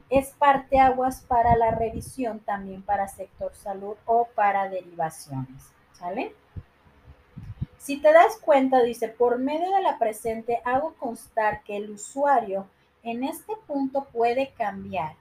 es 0.10 0.30
parte 0.30 0.80
aguas 0.80 1.22
para 1.27 1.56
la 1.58 1.72
revisión 1.72 2.39
también 2.39 2.82
para 2.82 3.08
sector 3.08 3.54
salud 3.56 3.96
o 4.06 4.27
para 4.36 4.70
derivaciones. 4.70 5.63
¿Sale? 5.94 6.34
Si 7.77 7.98
te 7.98 8.12
das 8.12 8.38
cuenta, 8.38 8.82
dice, 8.84 9.10
por 9.10 9.39
medio 9.39 9.72
de 9.72 9.82
la 9.82 9.98
presente 9.98 10.62
hago 10.66 10.94
constar 10.96 11.63
que 11.63 11.77
el 11.77 11.92
usuario 11.92 12.68
en 13.04 13.24
este 13.24 13.54
punto 13.66 14.08
puede 14.12 14.51
cambiar 14.58 15.16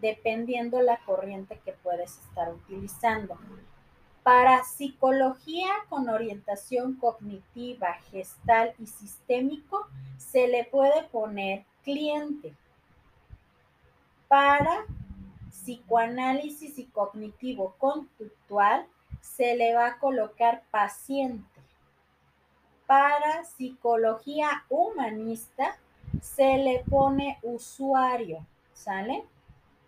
dependiendo 0.00 0.80
la 0.80 0.98
corriente 0.98 1.60
que 1.64 1.72
puedes 1.72 2.18
estar 2.18 2.52
utilizando. 2.52 3.38
Para 4.22 4.64
psicología 4.64 5.68
con 5.88 6.08
orientación 6.08 6.94
cognitiva, 6.96 7.94
gestal 8.10 8.74
y 8.78 8.86
sistémico, 8.86 9.86
se 10.18 10.48
le 10.48 10.64
puede 10.64 11.04
poner 11.04 11.64
cliente. 11.82 12.54
Para 14.28 14.84
psicoanálisis 15.48 16.78
y 16.78 16.84
cognitivo 16.86 17.74
conductual, 17.78 18.86
se 19.20 19.56
le 19.56 19.74
va 19.74 19.86
a 19.86 19.98
colocar 19.98 20.62
paciente 20.70 21.60
para 22.90 23.44
psicología 23.44 24.64
humanista 24.68 25.78
se 26.20 26.58
le 26.58 26.82
pone 26.90 27.38
usuario, 27.44 28.44
¿sale? 28.74 29.24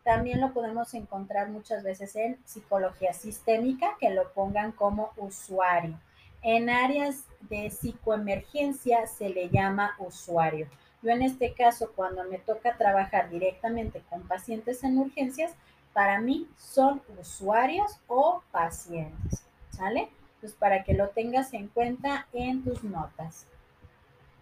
También 0.05 0.41
lo 0.41 0.53
podemos 0.53 0.93
encontrar 0.95 1.49
muchas 1.51 1.83
veces 1.83 2.17
en 2.17 2.39
psicología 2.45 3.13
sistémica, 3.13 3.97
que 4.01 4.11
lo 4.11 4.33
pongan 4.33 4.73
como 4.73 5.13
usuario. 5.17 5.99
En 6.43 6.71
áreas 6.71 7.25
de 7.41 7.71
psicoemergencia 7.71 9.07
se 9.07 9.29
le 9.29 9.49
llama 9.49 9.95
usuario. 9.99 10.67
Yo 11.03 11.11
en 11.11 11.23
este 11.23 11.53
caso, 11.55 11.93
cuando 11.95 12.25
me 12.25 12.39
toca 12.39 12.77
trabajar 12.77 13.31
directamente 13.31 14.03
con 14.11 14.27
pacientes 14.27 14.83
en 14.83 14.99
urgencias, 14.99 15.53
para 15.93 16.21
mí 16.21 16.49
son 16.57 17.03
usuarios 17.21 18.01
o 18.09 18.43
pacientes, 18.51 19.45
¿sale? 19.71 20.09
pues 20.43 20.55
para 20.55 20.83
que 20.83 20.93
lo 20.93 21.09
tengas 21.11 21.55
en 21.55 21.69
cuenta 21.69 22.27
en 22.33 22.65
tus 22.65 22.83
notas. 22.83 23.47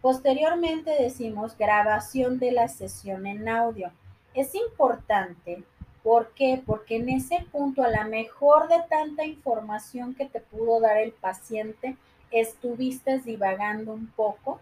Posteriormente 0.01 0.91
decimos 0.99 1.59
grabación 1.59 2.39
de 2.39 2.53
la 2.53 2.69
sesión 2.69 3.27
en 3.27 3.47
audio. 3.51 3.93
Es 4.35 4.55
importante, 4.55 5.65
¿por 6.03 6.31
qué? 6.35 6.63
Porque 6.65 6.97
en 6.97 7.09
ese 7.09 7.45
punto, 7.51 7.83
a 7.83 7.89
la 7.89 8.05
mejor 8.05 8.69
de 8.69 8.83
tanta 8.89 9.25
información 9.25 10.15
que 10.15 10.27
te 10.27 10.41
pudo 10.41 10.81
dar 10.81 10.99
el 10.99 11.13
paciente, 11.13 11.97
estuviste 12.31 13.19
divagando 13.19 13.93
un 13.93 14.07
poco 14.09 14.61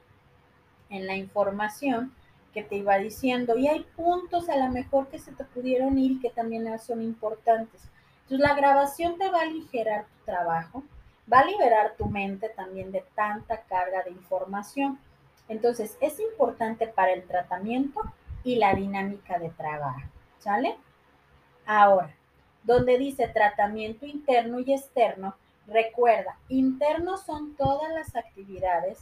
en 0.91 1.07
la 1.07 1.17
información 1.17 2.15
que 2.55 2.63
te 2.63 2.77
iba 2.77 2.97
diciendo 2.97 3.59
y 3.59 3.69
hay 3.69 3.85
puntos 3.95 4.49
a 4.49 4.57
lo 4.57 4.71
mejor 4.71 5.09
que 5.09 5.19
se 5.19 5.33
te 5.33 5.45
pudieron 5.45 5.99
ir 5.99 6.21
que 6.21 6.31
también 6.31 6.67
son 6.79 7.03
importantes. 7.03 7.83
Entonces 8.23 8.49
la 8.49 8.55
grabación 8.55 9.19
te 9.19 9.31
va 9.31 9.41
a 9.41 9.43
aligerar 9.43 10.05
tu 10.05 10.25
trabajo, 10.25 10.83
va 11.31 11.41
a 11.41 11.47
liberar 11.47 11.95
tu 11.97 12.07
mente 12.07 12.49
también 12.49 12.91
de 12.91 13.05
tanta 13.15 13.61
carga 13.63 14.03
de 14.03 14.11
información. 14.11 14.99
Entonces, 15.49 15.97
es 16.01 16.21
importante 16.21 16.87
para 16.87 17.13
el 17.13 17.23
tratamiento 17.25 18.01
y 18.45 18.57
la 18.57 18.75
dinámica 18.75 19.39
de 19.39 19.51
trabajo, 19.51 20.01
¿sale? 20.39 20.77
Ahora, 21.67 22.15
donde 22.63 22.99
dice 22.99 23.29
tratamiento 23.29 24.07
interno 24.07 24.61
y 24.61 24.73
externo, 24.73 25.37
recuerda, 25.67 26.37
interno 26.49 27.17
son 27.19 27.55
todas 27.57 27.93
las 27.93 28.17
actividades 28.17 28.99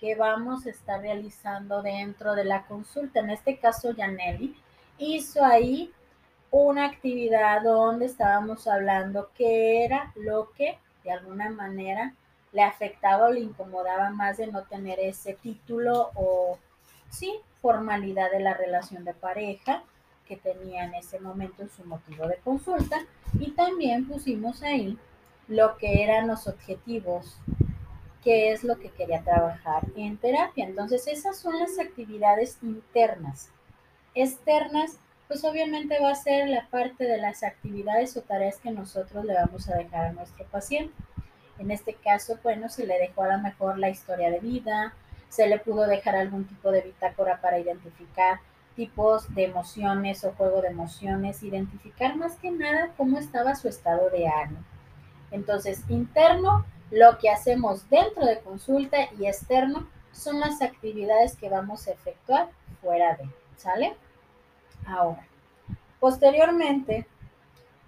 que 0.00 0.14
vamos 0.14 0.66
a 0.66 0.70
estar 0.70 1.00
realizando 1.00 1.82
dentro 1.82 2.34
de 2.34 2.44
la 2.44 2.64
consulta. 2.66 3.20
En 3.20 3.30
este 3.30 3.58
caso, 3.58 3.92
Yaneli 3.92 4.54
hizo 4.98 5.44
ahí 5.44 5.92
una 6.50 6.86
actividad 6.86 7.62
donde 7.62 8.06
estábamos 8.06 8.66
hablando 8.66 9.30
que 9.36 9.84
era 9.84 10.12
lo 10.16 10.50
que 10.52 10.78
de 11.04 11.12
alguna 11.12 11.50
manera 11.50 12.14
le 12.52 12.62
afectaba 12.62 13.26
o 13.26 13.32
le 13.32 13.40
incomodaba 13.40 14.10
más 14.10 14.38
de 14.38 14.46
no 14.46 14.62
tener 14.64 14.98
ese 15.00 15.34
título 15.34 16.10
o, 16.14 16.58
sí, 17.10 17.32
formalidad 17.60 18.30
de 18.30 18.40
la 18.40 18.54
relación 18.54 19.04
de 19.04 19.14
pareja 19.14 19.82
que 20.26 20.36
tenía 20.36 20.84
en 20.84 20.94
ese 20.94 21.18
momento 21.20 21.62
en 21.62 21.70
su 21.70 21.84
motivo 21.84 22.26
de 22.28 22.36
consulta. 22.38 22.98
Y 23.38 23.52
también 23.52 24.06
pusimos 24.06 24.62
ahí 24.62 24.98
lo 25.48 25.76
que 25.76 26.02
eran 26.02 26.28
los 26.28 26.46
objetivos 26.46 27.38
qué 28.22 28.52
es 28.52 28.64
lo 28.64 28.78
que 28.78 28.90
quería 28.90 29.22
trabajar 29.22 29.84
en 29.96 30.16
terapia. 30.16 30.66
Entonces, 30.66 31.06
esas 31.06 31.38
son 31.38 31.58
las 31.58 31.78
actividades 31.78 32.58
internas. 32.62 33.50
Externas, 34.14 34.98
pues 35.28 35.44
obviamente 35.44 35.98
va 36.00 36.10
a 36.10 36.16
ser 36.16 36.48
la 36.48 36.68
parte 36.68 37.04
de 37.04 37.18
las 37.18 37.42
actividades 37.42 38.16
o 38.16 38.22
tareas 38.22 38.58
que 38.58 38.70
nosotros 38.70 39.24
le 39.24 39.34
vamos 39.34 39.68
a 39.68 39.76
dejar 39.76 40.06
a 40.06 40.12
nuestro 40.12 40.44
paciente. 40.46 40.94
En 41.58 41.70
este 41.70 41.94
caso, 41.94 42.38
bueno, 42.42 42.68
se 42.68 42.86
le 42.86 42.98
dejó 42.98 43.22
a 43.22 43.36
lo 43.36 43.42
mejor 43.42 43.78
la 43.78 43.90
historia 43.90 44.30
de 44.30 44.40
vida, 44.40 44.94
se 45.28 45.46
le 45.46 45.58
pudo 45.58 45.86
dejar 45.86 46.16
algún 46.16 46.44
tipo 46.46 46.70
de 46.70 46.82
bitácora 46.82 47.40
para 47.40 47.58
identificar 47.58 48.40
tipos 48.76 49.34
de 49.34 49.44
emociones 49.44 50.24
o 50.24 50.32
juego 50.32 50.62
de 50.62 50.68
emociones, 50.68 51.42
identificar 51.42 52.16
más 52.16 52.36
que 52.36 52.50
nada 52.50 52.92
cómo 52.96 53.18
estaba 53.18 53.56
su 53.56 53.68
estado 53.68 54.08
de 54.10 54.28
ánimo. 54.28 54.62
Entonces, 55.30 55.82
interno, 55.88 56.64
lo 56.90 57.18
que 57.18 57.28
hacemos 57.28 57.88
dentro 57.90 58.24
de 58.24 58.40
consulta 58.40 58.96
y 59.18 59.26
externo 59.26 59.86
son 60.12 60.40
las 60.40 60.62
actividades 60.62 61.36
que 61.36 61.48
vamos 61.48 61.86
a 61.86 61.92
efectuar 61.92 62.48
fuera 62.80 63.16
de, 63.16 63.28
¿sale? 63.56 63.96
Ahora, 64.86 65.26
posteriormente, 66.00 67.06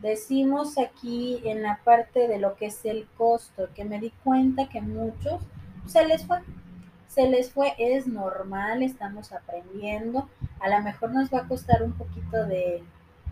decimos 0.00 0.76
aquí 0.78 1.40
en 1.44 1.62
la 1.62 1.80
parte 1.84 2.28
de 2.28 2.38
lo 2.38 2.56
que 2.56 2.66
es 2.66 2.84
el 2.84 3.06
costo, 3.16 3.68
que 3.74 3.84
me 3.84 4.00
di 4.00 4.10
cuenta 4.24 4.68
que 4.68 4.80
muchos 4.80 5.40
se 5.86 6.04
les 6.06 6.26
fue. 6.26 6.40
Se 7.10 7.28
les 7.28 7.50
fue, 7.50 7.74
es 7.76 8.06
normal, 8.06 8.84
estamos 8.84 9.32
aprendiendo. 9.32 10.28
A 10.60 10.68
lo 10.68 10.80
mejor 10.80 11.10
nos 11.10 11.28
va 11.28 11.40
a 11.40 11.48
costar 11.48 11.82
un 11.82 11.92
poquito 11.92 12.46
de 12.46 12.84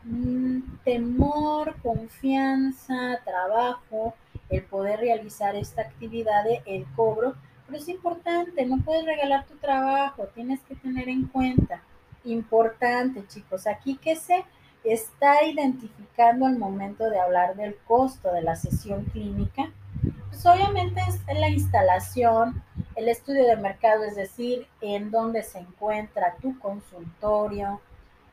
mm, 0.02 0.78
temor, 0.84 1.76
confianza, 1.80 3.20
trabajo, 3.24 4.14
el 4.50 4.64
poder 4.64 4.98
realizar 4.98 5.54
esta 5.54 5.82
actividad 5.82 6.42
de 6.42 6.60
el 6.66 6.86
cobro, 6.96 7.36
pero 7.66 7.78
es 7.78 7.88
importante, 7.88 8.66
no 8.66 8.78
puedes 8.78 9.04
regalar 9.04 9.46
tu 9.46 9.54
trabajo, 9.58 10.26
tienes 10.34 10.58
que 10.62 10.74
tener 10.74 11.08
en 11.08 11.28
cuenta. 11.28 11.80
Importante, 12.24 13.28
chicos, 13.28 13.68
aquí 13.68 13.96
que 13.96 14.16
se 14.16 14.44
está 14.82 15.44
identificando 15.44 16.46
al 16.46 16.58
momento 16.58 17.08
de 17.10 17.20
hablar 17.20 17.54
del 17.54 17.76
costo 17.86 18.32
de 18.32 18.42
la 18.42 18.56
sesión 18.56 19.04
clínica, 19.04 19.70
pues 20.30 20.44
obviamente 20.46 21.00
es 21.08 21.20
la 21.38 21.48
instalación, 21.48 22.60
el 22.98 23.08
estudio 23.08 23.46
de 23.46 23.56
mercado, 23.56 24.02
es 24.02 24.16
decir, 24.16 24.66
en 24.80 25.12
dónde 25.12 25.44
se 25.44 25.60
encuentra 25.60 26.34
tu 26.42 26.58
consultorio, 26.58 27.80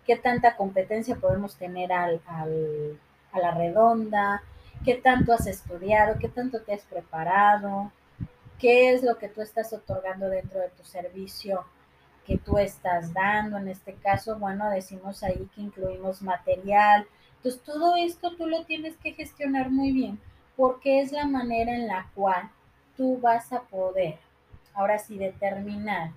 qué 0.07 0.15
tanta 0.15 0.55
competencia 0.55 1.15
podemos 1.17 1.55
tener 1.55 1.93
al, 1.93 2.19
a 2.27 3.39
la 3.39 3.51
redonda, 3.51 4.41
qué 4.83 4.95
tanto 4.95 5.33
has 5.33 5.45
estudiado, 5.45 6.17
qué 6.17 6.29
tanto 6.29 6.61
te 6.61 6.73
has 6.73 6.81
preparado, 6.81 7.91
qué 8.57 8.91
es 8.91 9.03
lo 9.03 9.19
que 9.19 9.29
tú 9.29 9.43
estás 9.43 9.71
otorgando 9.71 10.29
dentro 10.29 10.59
de 10.59 10.69
tu 10.69 10.83
servicio 10.83 11.63
que 12.25 12.39
tú 12.39 12.57
estás 12.57 13.13
dando. 13.13 13.57
En 13.57 13.67
este 13.67 13.93
caso, 13.93 14.39
bueno, 14.39 14.71
decimos 14.71 15.21
ahí 15.21 15.47
que 15.53 15.61
incluimos 15.61 16.23
material. 16.23 17.05
Entonces, 17.37 17.61
todo 17.61 17.95
esto 17.97 18.35
tú 18.35 18.47
lo 18.47 18.65
tienes 18.65 18.97
que 18.97 19.13
gestionar 19.13 19.69
muy 19.69 19.91
bien 19.91 20.19
porque 20.55 21.01
es 21.01 21.11
la 21.11 21.27
manera 21.27 21.75
en 21.75 21.85
la 21.85 22.09
cual 22.15 22.49
tú 22.97 23.19
vas 23.19 23.53
a 23.53 23.61
poder, 23.61 24.17
ahora 24.75 24.99
sí, 24.99 25.17
determinar 25.17 26.11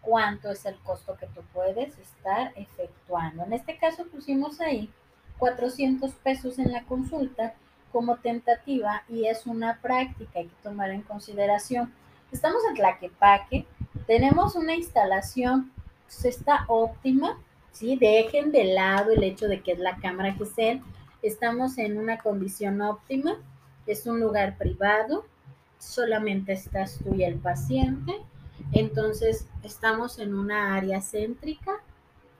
cuánto 0.00 0.50
es 0.50 0.64
el 0.64 0.76
costo 0.76 1.16
que 1.16 1.26
tú 1.26 1.42
puedes 1.52 1.98
estar 1.98 2.52
efectuando. 2.56 3.44
En 3.44 3.52
este 3.52 3.76
caso 3.76 4.06
pusimos 4.06 4.60
ahí 4.60 4.90
400 5.38 6.12
pesos 6.14 6.58
en 6.58 6.72
la 6.72 6.84
consulta 6.84 7.54
como 7.92 8.16
tentativa 8.16 9.02
y 9.08 9.26
es 9.26 9.46
una 9.46 9.80
práctica, 9.80 10.38
hay 10.38 10.46
que 10.46 10.62
tomar 10.62 10.90
en 10.90 11.02
consideración. 11.02 11.92
Estamos 12.30 12.62
en 12.68 12.76
Tlaquepaque, 12.76 13.66
tenemos 14.06 14.54
una 14.54 14.74
instalación, 14.74 15.72
pues 16.04 16.24
está 16.24 16.64
óptima, 16.68 17.38
¿sí? 17.72 17.96
Dejen 17.96 18.52
de 18.52 18.64
lado 18.64 19.10
el 19.10 19.24
hecho 19.24 19.48
de 19.48 19.60
que 19.60 19.72
es 19.72 19.78
la 19.78 19.96
cámara 19.96 20.34
GESEL, 20.34 20.82
estamos 21.22 21.78
en 21.78 21.98
una 21.98 22.18
condición 22.18 22.80
óptima, 22.80 23.36
es 23.86 24.06
un 24.06 24.20
lugar 24.20 24.56
privado, 24.56 25.24
solamente 25.80 26.52
estás 26.52 26.98
tú 27.02 27.14
y 27.14 27.24
el 27.24 27.36
paciente, 27.36 28.14
entonces 28.72 29.46
estamos 29.64 30.18
en 30.18 30.34
una 30.34 30.76
área 30.76 31.00
céntrica, 31.00 31.72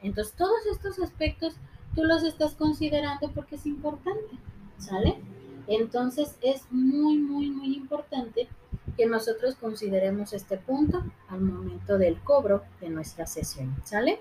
entonces 0.02 0.34
todos 0.34 0.66
estos 0.70 0.98
aspectos 1.00 1.56
tú 1.94 2.04
los 2.04 2.22
estás 2.22 2.54
considerando 2.54 3.32
porque 3.32 3.56
es 3.56 3.66
importante, 3.66 4.36
¿sale? 4.78 5.18
Entonces 5.66 6.36
es 6.42 6.62
muy, 6.70 7.18
muy, 7.18 7.50
muy 7.50 7.74
importante 7.74 8.48
que 8.96 9.06
nosotros 9.06 9.54
consideremos 9.56 10.32
este 10.32 10.56
punto 10.56 11.02
al 11.28 11.40
momento 11.40 11.98
del 11.98 12.20
cobro 12.20 12.62
de 12.80 12.90
nuestra 12.90 13.26
sesión, 13.26 13.74
¿sale? 13.84 14.20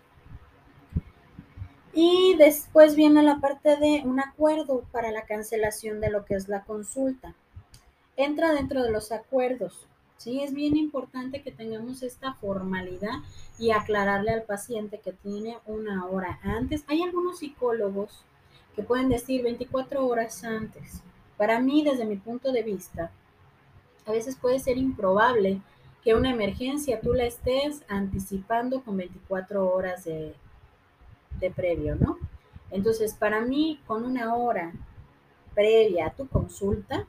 Y 1.93 2.36
después 2.38 2.95
viene 2.95 3.23
la 3.23 3.39
parte 3.39 3.75
de 3.77 4.03
un 4.05 4.19
acuerdo 4.19 4.84
para 4.91 5.12
la 5.12 5.23
cancelación 5.25 5.99
de 5.99 6.10
lo 6.10 6.23
que 6.23 6.36
es 6.36 6.47
la 6.47 6.63
consulta. 6.63 7.36
Entra 8.19 8.51
dentro 8.51 8.84
de 8.84 8.91
los 8.91 9.13
acuerdos. 9.13 9.88
Sí, 10.17 10.41
es 10.43 10.53
bien 10.53 10.75
importante 10.75 11.41
que 11.41 11.53
tengamos 11.53 12.03
esta 12.03 12.34
formalidad 12.34 13.13
y 13.58 13.71
aclararle 13.71 14.32
al 14.32 14.43
paciente 14.43 14.99
que 14.99 15.13
tiene 15.13 15.58
una 15.65 16.05
hora 16.05 16.38
antes. 16.43 16.84
Hay 16.88 17.01
algunos 17.01 17.39
psicólogos 17.39 18.25
que 18.75 18.84
pueden 18.84 19.08
decir 19.08 19.41
24 19.41 20.05
horas 20.05 20.43
antes. 20.43 21.01
Para 21.38 21.62
mí, 21.62 21.82
desde 21.82 22.03
mi 22.03 22.17
punto 22.17 22.51
de 22.51 22.62
vista, 22.62 23.10
a 24.05 24.12
veces 24.12 24.36
puede 24.36 24.60
ser 24.60 24.77
improbable 24.77 25.62
que 26.03 26.13
una 26.13 26.32
emergencia 26.32 26.99
tú 26.99 27.13
la 27.13 27.23
estés 27.23 27.84
anticipando 27.88 28.82
con 28.84 28.97
24 28.97 29.65
horas 29.65 30.03
de, 30.03 30.36
de 31.39 31.51
previo, 31.51 31.95
¿no? 31.95 32.17
Entonces, 32.69 33.13
para 33.13 33.39
mí, 33.39 33.79
con 33.88 34.03
una 34.03 34.36
hora 34.36 34.73
previa 35.55 36.08
a 36.08 36.13
tu 36.13 36.27
consulta, 36.27 37.08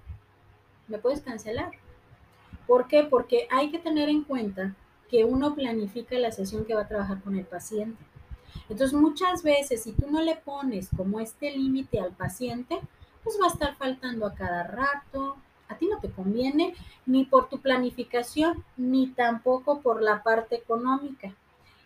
me 0.91 0.99
puedes 0.99 1.23
cancelar. 1.23 1.71
¿Por 2.67 2.87
qué? 2.89 3.05
Porque 3.05 3.49
hay 3.51 3.71
que 3.71 3.79
tener 3.79 4.09
en 4.09 4.23
cuenta 4.25 4.75
que 5.09 5.25
uno 5.25 5.55
planifica 5.55 6.19
la 6.19 6.31
sesión 6.31 6.65
que 6.65 6.75
va 6.75 6.83
a 6.83 6.89
trabajar 6.89 7.21
con 7.23 7.37
el 7.37 7.45
paciente. 7.45 8.03
Entonces, 8.69 8.99
muchas 8.99 9.43
veces, 9.43 9.83
si 9.83 9.93
tú 9.93 10.11
no 10.11 10.21
le 10.21 10.37
pones 10.37 10.89
como 10.97 11.21
este 11.21 11.51
límite 11.51 11.99
al 11.99 12.13
paciente, 12.13 12.81
pues 13.25 13.39
va 13.41 13.47
a 13.47 13.53
estar 13.53 13.77
faltando 13.77 14.27
a 14.27 14.35
cada 14.35 14.65
rato. 14.65 15.37
A 15.69 15.77
ti 15.77 15.87
no 15.87 15.99
te 15.99 16.11
conviene 16.11 16.75
ni 17.07 17.25
por 17.25 17.49
tu 17.49 17.61
planificación, 17.61 18.65
ni 18.77 19.09
tampoco 19.09 19.81
por 19.81 20.03
la 20.03 20.23
parte 20.23 20.57
económica 20.57 21.35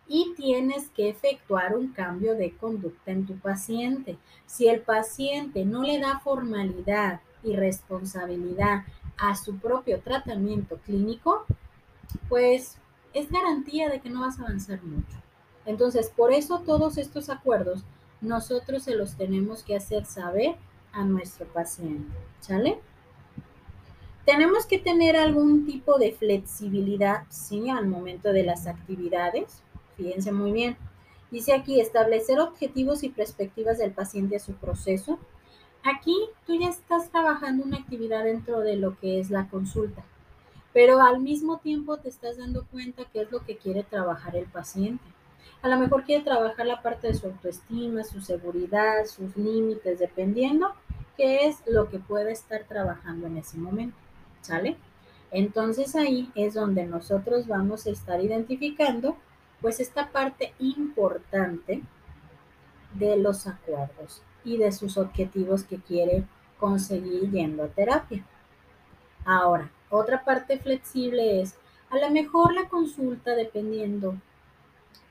y 0.06 0.34
tienes 0.36 0.88
que 0.90 1.08
efectuar 1.08 1.76
un 1.76 1.92
cambio 1.92 2.34
de 2.34 2.54
conducta 2.56 3.10
en 3.10 3.26
tu 3.26 3.36
paciente. 3.38 4.18
Si 4.46 4.68
el 4.68 4.80
paciente 4.80 5.64
no 5.64 5.82
le 5.82 5.98
da 5.98 6.20
formalidad 6.20 7.20
y 7.44 7.54
responsabilidad 7.54 8.84
a 9.16 9.36
su 9.36 9.58
propio 9.58 10.00
tratamiento 10.00 10.78
clínico, 10.78 11.44
pues 12.28 12.78
es 13.12 13.30
garantía 13.30 13.88
de 13.88 14.00
que 14.00 14.10
no 14.10 14.22
vas 14.22 14.38
a 14.38 14.42
avanzar 14.42 14.82
mucho. 14.82 15.16
Entonces, 15.66 16.10
por 16.14 16.32
eso 16.32 16.60
todos 16.60 16.98
estos 16.98 17.30
acuerdos 17.30 17.84
nosotros 18.20 18.82
se 18.82 18.96
los 18.96 19.16
tenemos 19.16 19.62
que 19.62 19.76
hacer 19.76 20.04
saber 20.04 20.56
a 20.92 21.04
nuestro 21.04 21.46
paciente, 21.46 22.12
¿sale? 22.40 22.78
Tenemos 24.24 24.64
que 24.66 24.78
tener 24.78 25.16
algún 25.16 25.66
tipo 25.66 25.98
de 25.98 26.12
flexibilidad, 26.12 27.24
sí, 27.28 27.68
al 27.68 27.86
momento 27.86 28.32
de 28.32 28.42
las 28.42 28.66
actividades. 28.66 29.62
Fíjense 29.96 30.32
muy 30.32 30.52
bien. 30.52 30.76
Dice 31.30 31.52
aquí, 31.52 31.80
establecer 31.80 32.40
objetivos 32.40 33.02
y 33.02 33.10
perspectivas 33.10 33.78
del 33.78 33.92
paciente 33.92 34.36
a 34.36 34.40
su 34.40 34.54
proceso. 34.54 35.18
Aquí 35.86 36.16
tú 36.46 36.54
ya 36.54 36.70
estás 36.70 37.10
trabajando 37.10 37.62
una 37.62 37.76
actividad 37.76 38.24
dentro 38.24 38.60
de 38.60 38.76
lo 38.76 38.98
que 38.98 39.20
es 39.20 39.28
la 39.28 39.48
consulta, 39.48 40.02
pero 40.72 41.02
al 41.02 41.20
mismo 41.20 41.58
tiempo 41.58 41.98
te 41.98 42.08
estás 42.08 42.38
dando 42.38 42.64
cuenta 42.64 43.04
qué 43.12 43.20
es 43.20 43.30
lo 43.30 43.44
que 43.44 43.58
quiere 43.58 43.82
trabajar 43.82 44.34
el 44.34 44.46
paciente. 44.46 45.04
A 45.60 45.68
lo 45.68 45.78
mejor 45.78 46.04
quiere 46.04 46.24
trabajar 46.24 46.64
la 46.64 46.80
parte 46.80 47.08
de 47.08 47.14
su 47.14 47.26
autoestima, 47.26 48.02
su 48.02 48.22
seguridad, 48.22 49.04
sus 49.04 49.36
límites, 49.36 49.98
dependiendo 49.98 50.72
qué 51.18 51.48
es 51.48 51.62
lo 51.66 51.90
que 51.90 51.98
puede 51.98 52.32
estar 52.32 52.64
trabajando 52.64 53.26
en 53.26 53.36
ese 53.36 53.58
momento. 53.58 53.98
¿Sale? 54.40 54.78
Entonces 55.32 55.94
ahí 55.96 56.32
es 56.34 56.54
donde 56.54 56.86
nosotros 56.86 57.46
vamos 57.46 57.86
a 57.86 57.90
estar 57.90 58.24
identificando 58.24 59.18
pues 59.60 59.80
esta 59.80 60.08
parte 60.10 60.54
importante 60.58 61.82
de 62.94 63.18
los 63.18 63.46
acuerdos 63.46 64.22
y 64.44 64.58
de 64.58 64.72
sus 64.72 64.96
objetivos 64.98 65.64
que 65.64 65.78
quiere 65.78 66.24
conseguir 66.58 67.30
yendo 67.30 67.64
a 67.64 67.68
terapia. 67.68 68.24
Ahora, 69.24 69.70
otra 69.90 70.24
parte 70.24 70.58
flexible 70.58 71.40
es, 71.40 71.54
a 71.90 71.98
lo 71.98 72.10
mejor 72.10 72.54
la 72.54 72.68
consulta, 72.68 73.34
dependiendo 73.34 74.16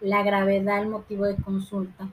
la 0.02 0.24
gravedad, 0.24 0.82
el 0.82 0.90
motivo 0.90 1.26
de 1.26 1.36
consulta, 1.36 2.08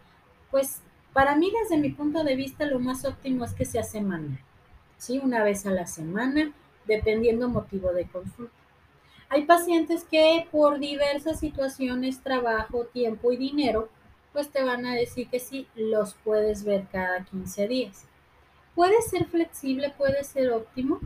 pues 0.51 0.81
para 1.13 1.37
mí 1.37 1.51
desde 1.63 1.81
mi 1.81 1.91
punto 1.91 2.23
de 2.23 2.37
vista 2.37 2.65
lo 2.67 2.79
más 2.79 3.05
óptimo 3.05 3.45
es 3.45 3.53
que 3.53 3.65
sea 3.65 3.83
semanal. 3.83 4.39
¿sí? 4.97 5.19
Una 5.19 5.43
vez 5.43 5.67
a 5.67 5.71
la 5.71 5.87
semana 5.87 6.53
dependiendo 6.87 7.49
motivo 7.49 7.93
de 7.93 8.07
consulta. 8.07 8.55
Hay 9.29 9.45
pacientes 9.45 10.05
que 10.05 10.49
por 10.51 10.81
diversas 10.81 11.39
situaciones, 11.39 12.21
trabajo, 12.21 12.87
tiempo 12.87 13.33
y 13.33 13.37
dinero, 13.37 13.89
pues 14.33 14.51
te 14.51 14.63
van 14.63 14.87
a 14.87 14.95
decir 14.95 15.29
que 15.29 15.41
sí, 15.41 15.67
los 15.75 16.15
puedes 16.25 16.65
ver 16.65 16.87
cada 16.91 17.25
15 17.25 17.69
días. 17.69 18.05
Puede 18.75 19.01
ser 19.03 19.27
flexible, 19.27 19.93
puede 19.97 20.23
ser 20.25 20.53
óptimo, 20.53 21.01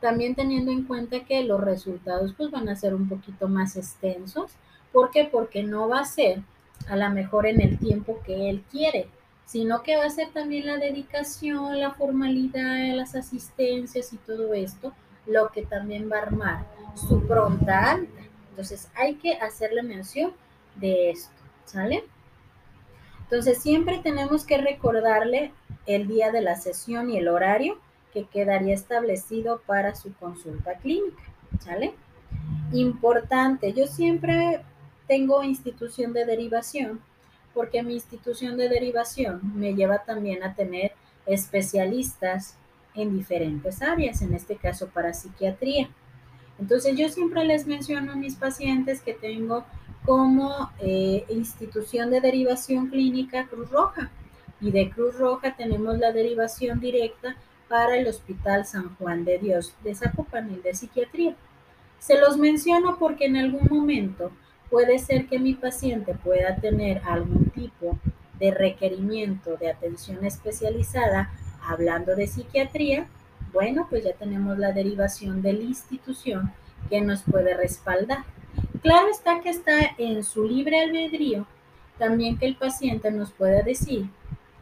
también 0.00 0.34
teniendo 0.34 0.70
en 0.70 0.84
cuenta 0.84 1.24
que 1.24 1.44
los 1.44 1.60
resultados 1.60 2.34
pues 2.36 2.50
van 2.50 2.68
a 2.68 2.76
ser 2.76 2.94
un 2.94 3.08
poquito 3.08 3.48
más 3.48 3.76
extensos. 3.76 4.52
¿Por 4.92 5.10
qué? 5.10 5.24
Porque 5.24 5.62
no 5.62 5.88
va 5.88 6.00
a 6.00 6.04
ser 6.04 6.42
a 6.88 6.96
lo 6.96 7.10
mejor 7.10 7.46
en 7.46 7.60
el 7.60 7.78
tiempo 7.78 8.20
que 8.24 8.50
él 8.50 8.64
quiere, 8.70 9.08
sino 9.44 9.82
que 9.82 9.96
va 9.96 10.04
a 10.04 10.10
ser 10.10 10.30
también 10.32 10.66
la 10.66 10.76
dedicación, 10.76 11.80
la 11.80 11.92
formalidad, 11.92 12.94
las 12.94 13.14
asistencias 13.14 14.12
y 14.12 14.16
todo 14.16 14.54
esto, 14.54 14.92
lo 15.26 15.48
que 15.50 15.62
también 15.62 16.10
va 16.10 16.18
a 16.18 16.22
armar 16.22 16.66
su 16.94 17.26
pronta 17.26 17.92
alta. 17.92 18.20
Entonces 18.50 18.88
hay 18.94 19.16
que 19.16 19.34
hacerle 19.34 19.82
mención 19.82 20.32
de 20.76 21.10
esto, 21.10 21.32
¿sale? 21.64 22.04
Entonces 23.30 23.62
siempre 23.62 24.00
tenemos 24.02 24.44
que 24.44 24.58
recordarle 24.58 25.52
el 25.86 26.08
día 26.08 26.32
de 26.32 26.40
la 26.40 26.56
sesión 26.56 27.10
y 27.10 27.18
el 27.18 27.28
horario 27.28 27.78
que 28.12 28.24
quedaría 28.24 28.74
establecido 28.74 29.62
para 29.66 29.94
su 29.94 30.12
consulta 30.14 30.74
clínica, 30.78 31.22
¿sale? 31.60 31.94
Importante, 32.72 33.72
yo 33.72 33.86
siempre 33.86 34.62
tengo 35.06 35.44
institución 35.44 36.12
de 36.12 36.26
derivación 36.26 37.00
porque 37.54 37.84
mi 37.84 37.94
institución 37.94 38.56
de 38.56 38.68
derivación 38.68 39.40
me 39.54 39.74
lleva 39.74 40.02
también 40.02 40.42
a 40.42 40.56
tener 40.56 40.92
especialistas 41.24 42.56
en 42.96 43.16
diferentes 43.16 43.80
áreas, 43.80 44.22
en 44.22 44.34
este 44.34 44.56
caso 44.56 44.88
para 44.88 45.14
psiquiatría. 45.14 45.88
Entonces 46.58 46.96
yo 46.96 47.08
siempre 47.08 47.44
les 47.44 47.68
menciono 47.68 48.10
a 48.10 48.16
mis 48.16 48.34
pacientes 48.34 49.00
que 49.00 49.14
tengo 49.14 49.64
como 50.04 50.70
eh, 50.78 51.24
institución 51.28 52.10
de 52.10 52.20
derivación 52.20 52.88
clínica 52.88 53.46
Cruz 53.46 53.70
Roja 53.70 54.10
y 54.60 54.70
de 54.70 54.90
Cruz 54.90 55.16
Roja 55.18 55.54
tenemos 55.56 55.98
la 55.98 56.12
derivación 56.12 56.80
directa 56.80 57.36
para 57.68 57.96
el 57.96 58.06
Hospital 58.06 58.66
San 58.66 58.96
Juan 58.96 59.24
de 59.24 59.38
Dios 59.38 59.74
de 59.84 59.94
Zapopan, 59.94 60.60
de 60.62 60.74
psiquiatría. 60.74 61.36
Se 61.98 62.18
los 62.18 62.36
menciono 62.36 62.98
porque 62.98 63.26
en 63.26 63.36
algún 63.36 63.68
momento 63.70 64.32
puede 64.70 64.98
ser 64.98 65.26
que 65.26 65.38
mi 65.38 65.54
paciente 65.54 66.14
pueda 66.14 66.56
tener 66.56 67.02
algún 67.04 67.50
tipo 67.50 67.98
de 68.38 68.50
requerimiento 68.50 69.56
de 69.56 69.70
atención 69.70 70.24
especializada 70.24 71.30
hablando 71.62 72.16
de 72.16 72.26
psiquiatría. 72.26 73.06
Bueno, 73.52 73.86
pues 73.90 74.04
ya 74.04 74.14
tenemos 74.14 74.58
la 74.58 74.72
derivación 74.72 75.42
de 75.42 75.52
la 75.52 75.62
institución 75.62 76.52
que 76.88 77.00
nos 77.00 77.22
puede 77.22 77.54
respaldar. 77.54 78.24
Claro 78.82 79.08
está 79.10 79.40
que 79.40 79.50
está 79.50 79.78
en 79.98 80.24
su 80.24 80.44
libre 80.44 80.80
albedrío 80.80 81.46
también 82.00 82.38
que 82.38 82.46
el 82.46 82.56
paciente 82.56 83.10
nos 83.10 83.30
pueda 83.30 83.62
decir, 83.62 84.08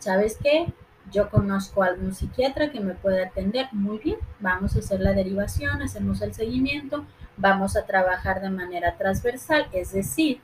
¿sabes 0.00 0.36
qué? 0.42 0.66
Yo 1.12 1.30
conozco 1.30 1.82
a 1.82 1.86
algún 1.86 2.12
psiquiatra 2.12 2.72
que 2.72 2.80
me 2.80 2.94
puede 2.94 3.22
atender. 3.22 3.68
Muy 3.70 3.98
bien, 3.98 4.16
vamos 4.40 4.74
a 4.74 4.80
hacer 4.80 5.00
la 5.00 5.12
derivación, 5.12 5.80
hacemos 5.80 6.20
el 6.20 6.34
seguimiento, 6.34 7.04
vamos 7.36 7.76
a 7.76 7.86
trabajar 7.86 8.42
de 8.42 8.50
manera 8.50 8.96
transversal, 8.98 9.68
es 9.72 9.92
decir, 9.92 10.40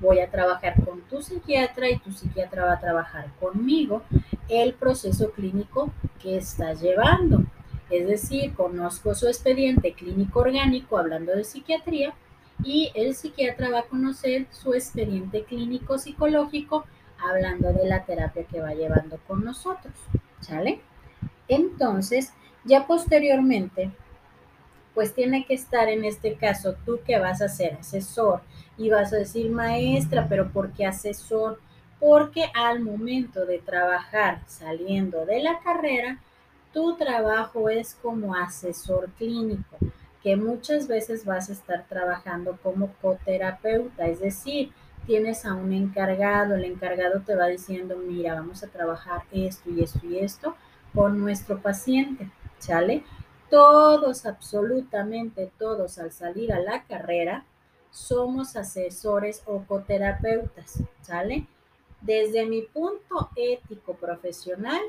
voy 0.00 0.20
a 0.20 0.30
trabajar 0.30 0.74
con 0.84 1.00
tu 1.00 1.22
psiquiatra 1.22 1.88
y 1.88 1.98
tu 1.98 2.12
psiquiatra 2.12 2.66
va 2.66 2.74
a 2.74 2.80
trabajar 2.80 3.28
conmigo 3.40 4.02
el 4.48 4.74
proceso 4.74 5.30
clínico 5.32 5.90
que 6.20 6.36
está 6.36 6.74
llevando. 6.74 7.42
Es 7.88 8.06
decir, 8.06 8.54
conozco 8.54 9.14
su 9.14 9.28
expediente 9.28 9.94
clínico 9.94 10.40
orgánico 10.40 10.98
hablando 10.98 11.32
de 11.32 11.44
psiquiatría 11.44 12.12
y 12.62 12.90
el 12.94 13.14
psiquiatra 13.14 13.70
va 13.70 13.80
a 13.80 13.84
conocer 13.84 14.46
su 14.50 14.74
expediente 14.74 15.44
clínico 15.44 15.98
psicológico 15.98 16.84
hablando 17.18 17.72
de 17.72 17.86
la 17.86 18.04
terapia 18.04 18.44
que 18.44 18.60
va 18.60 18.74
llevando 18.74 19.18
con 19.26 19.44
nosotros, 19.44 19.94
¿sale? 20.40 20.80
Entonces, 21.48 22.32
ya 22.64 22.86
posteriormente, 22.86 23.90
pues 24.94 25.14
tiene 25.14 25.44
que 25.44 25.54
estar 25.54 25.88
en 25.88 26.04
este 26.04 26.34
caso 26.34 26.76
tú 26.84 27.00
que 27.04 27.18
vas 27.18 27.42
a 27.42 27.48
ser 27.48 27.74
asesor 27.74 28.42
y 28.78 28.90
vas 28.90 29.12
a 29.12 29.16
decir 29.16 29.50
maestra, 29.50 30.26
pero 30.28 30.50
¿por 30.50 30.72
qué 30.72 30.86
asesor? 30.86 31.60
Porque 31.98 32.44
al 32.54 32.80
momento 32.80 33.44
de 33.46 33.58
trabajar 33.58 34.40
saliendo 34.46 35.26
de 35.26 35.42
la 35.42 35.58
carrera, 35.60 36.18
tu 36.72 36.96
trabajo 36.96 37.68
es 37.68 37.94
como 37.94 38.34
asesor 38.34 39.08
clínico, 39.18 39.76
que 40.24 40.36
muchas 40.36 40.88
veces 40.88 41.26
vas 41.26 41.50
a 41.50 41.52
estar 41.52 41.86
trabajando 41.86 42.58
como 42.62 42.94
coterapeuta, 43.02 44.08
es 44.08 44.20
decir, 44.20 44.72
tienes 45.06 45.44
a 45.44 45.52
un 45.52 45.74
encargado, 45.74 46.54
el 46.54 46.64
encargado 46.64 47.20
te 47.20 47.36
va 47.36 47.46
diciendo, 47.46 47.98
mira, 47.98 48.32
vamos 48.32 48.64
a 48.64 48.68
trabajar 48.68 49.24
esto 49.32 49.68
y 49.68 49.82
esto 49.82 50.00
y 50.02 50.18
esto 50.18 50.56
con 50.94 51.20
nuestro 51.20 51.60
paciente, 51.60 52.30
¿sale? 52.58 53.04
Todos, 53.50 54.24
absolutamente 54.24 55.52
todos, 55.58 55.98
al 55.98 56.10
salir 56.10 56.54
a 56.54 56.58
la 56.60 56.84
carrera, 56.84 57.44
somos 57.90 58.56
asesores 58.56 59.42
o 59.44 59.62
coterapeutas, 59.64 60.82
¿sale? 61.02 61.46
Desde 62.00 62.46
mi 62.46 62.62
punto 62.62 63.28
ético 63.36 63.92
profesional, 63.92 64.80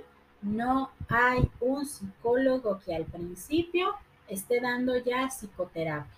no 0.42 0.92
hay 1.10 1.52
un 1.60 1.86
psicólogo 1.86 2.80
que 2.80 2.96
al 2.96 3.04
principio 3.04 3.96
esté 4.28 4.60
dando 4.62 4.98
ya 4.98 5.28
psicoterapia 5.28 6.16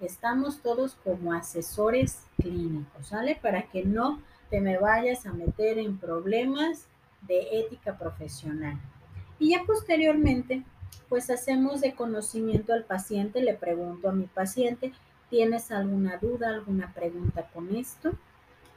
estamos 0.00 0.60
todos 0.60 0.96
como 1.04 1.32
asesores 1.32 2.24
clínicos, 2.36 3.08
¿sale? 3.08 3.36
Para 3.40 3.62
que 3.62 3.84
no 3.84 4.20
te 4.50 4.60
me 4.60 4.78
vayas 4.78 5.26
a 5.26 5.32
meter 5.32 5.78
en 5.78 5.98
problemas 5.98 6.86
de 7.22 7.60
ética 7.60 7.96
profesional. 7.96 8.78
Y 9.38 9.50
ya 9.50 9.62
posteriormente, 9.66 10.62
pues 11.08 11.30
hacemos 11.30 11.80
de 11.80 11.94
conocimiento 11.94 12.72
al 12.72 12.84
paciente, 12.84 13.40
le 13.42 13.54
pregunto 13.54 14.08
a 14.08 14.12
mi 14.12 14.26
paciente, 14.26 14.92
¿tienes 15.30 15.70
alguna 15.70 16.18
duda, 16.18 16.50
alguna 16.50 16.92
pregunta 16.92 17.48
con 17.52 17.74
esto? 17.74 18.12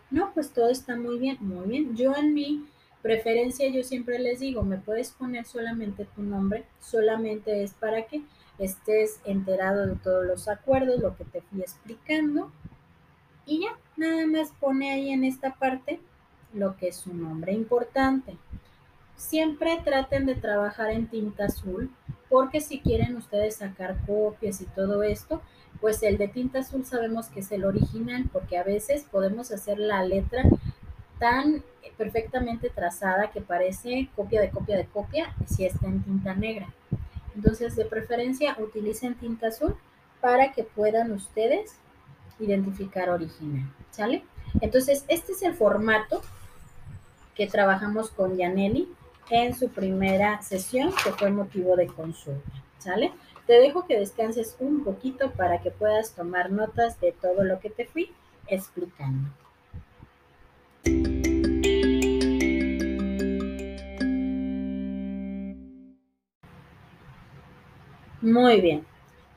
No, 0.09 0.31
pues 0.33 0.51
todo 0.51 0.69
está 0.69 0.95
muy 0.95 1.19
bien, 1.19 1.37
muy 1.41 1.67
bien. 1.67 1.95
Yo 1.95 2.15
en 2.15 2.33
mi 2.33 2.65
preferencia, 3.01 3.69
yo 3.69 3.83
siempre 3.83 4.19
les 4.19 4.39
digo, 4.39 4.63
me 4.63 4.77
puedes 4.77 5.11
poner 5.11 5.45
solamente 5.45 6.07
tu 6.15 6.23
nombre, 6.23 6.65
solamente 6.79 7.63
es 7.63 7.73
para 7.73 8.07
que 8.07 8.23
estés 8.59 9.19
enterado 9.25 9.85
de 9.87 9.95
todos 9.95 10.25
los 10.25 10.47
acuerdos, 10.47 10.99
lo 10.99 11.15
que 11.15 11.25
te 11.25 11.41
fui 11.41 11.61
explicando. 11.61 12.51
Y 13.45 13.61
ya, 13.61 13.77
nada 13.95 14.25
más 14.27 14.51
pone 14.59 14.91
ahí 14.91 15.09
en 15.09 15.23
esta 15.23 15.55
parte 15.55 15.99
lo 16.53 16.75
que 16.77 16.89
es 16.89 16.97
su 16.97 17.13
nombre 17.13 17.53
importante. 17.53 18.37
Siempre 19.15 19.79
traten 19.83 20.25
de 20.25 20.35
trabajar 20.35 20.91
en 20.91 21.07
tinta 21.07 21.45
azul, 21.45 21.91
porque 22.29 22.61
si 22.61 22.79
quieren 22.79 23.15
ustedes 23.15 23.57
sacar 23.57 23.97
copias 24.05 24.61
y 24.61 24.65
todo 24.65 25.03
esto, 25.03 25.41
pues 25.79 26.01
el 26.03 26.17
de 26.17 26.27
tinta 26.27 26.59
azul 26.59 26.85
sabemos 26.85 27.27
que 27.27 27.39
es 27.39 27.51
el 27.51 27.63
original, 27.65 28.29
porque 28.31 28.57
a 28.57 28.63
veces 28.63 29.05
podemos 29.09 29.51
hacer 29.51 29.79
la 29.79 30.03
letra 30.03 30.43
tan 31.19 31.63
perfectamente 31.97 32.69
trazada 32.69 33.31
que 33.31 33.41
parece 33.41 34.09
copia 34.15 34.39
de 34.41 34.51
copia 34.51 34.77
de 34.77 34.85
copia 34.85 35.33
si 35.47 35.65
está 35.65 35.87
en 35.87 36.03
tinta 36.03 36.35
negra. 36.35 36.67
Entonces, 37.37 37.75
de 37.75 37.85
preferencia, 37.85 38.57
utilicen 38.59 39.13
tinta 39.13 39.49
azul 39.49 39.75
para 40.19 40.51
que 40.53 40.63
puedan 40.63 41.11
ustedes 41.11 41.75
identificar 42.39 43.11
original, 43.11 43.71
¿sale? 43.91 44.23
Entonces, 44.59 45.05
este 45.07 45.33
es 45.33 45.43
el 45.43 45.53
formato 45.53 46.23
que 47.35 47.45
trabajamos 47.45 48.09
con 48.09 48.35
Yaneli 48.35 48.91
en 49.29 49.55
su 49.55 49.69
primera 49.69 50.41
sesión, 50.41 50.91
que 51.03 51.11
fue 51.11 51.29
motivo 51.29 51.75
de 51.75 51.85
consulta, 51.85 52.51
¿sale? 52.79 53.13
Te 53.45 53.53
dejo 53.53 53.85
que 53.85 53.99
descanses 53.99 54.55
un 54.59 54.83
poquito 54.83 55.31
para 55.31 55.61
que 55.61 55.69
puedas 55.69 56.13
tomar 56.13 56.51
notas 56.51 56.99
de 56.99 57.11
todo 57.11 57.43
lo 57.43 57.59
que 57.59 57.69
te 57.69 57.85
fui 57.85 58.11
explicando. 58.47 59.29
Muy 68.27 68.59
bien. 68.59 68.85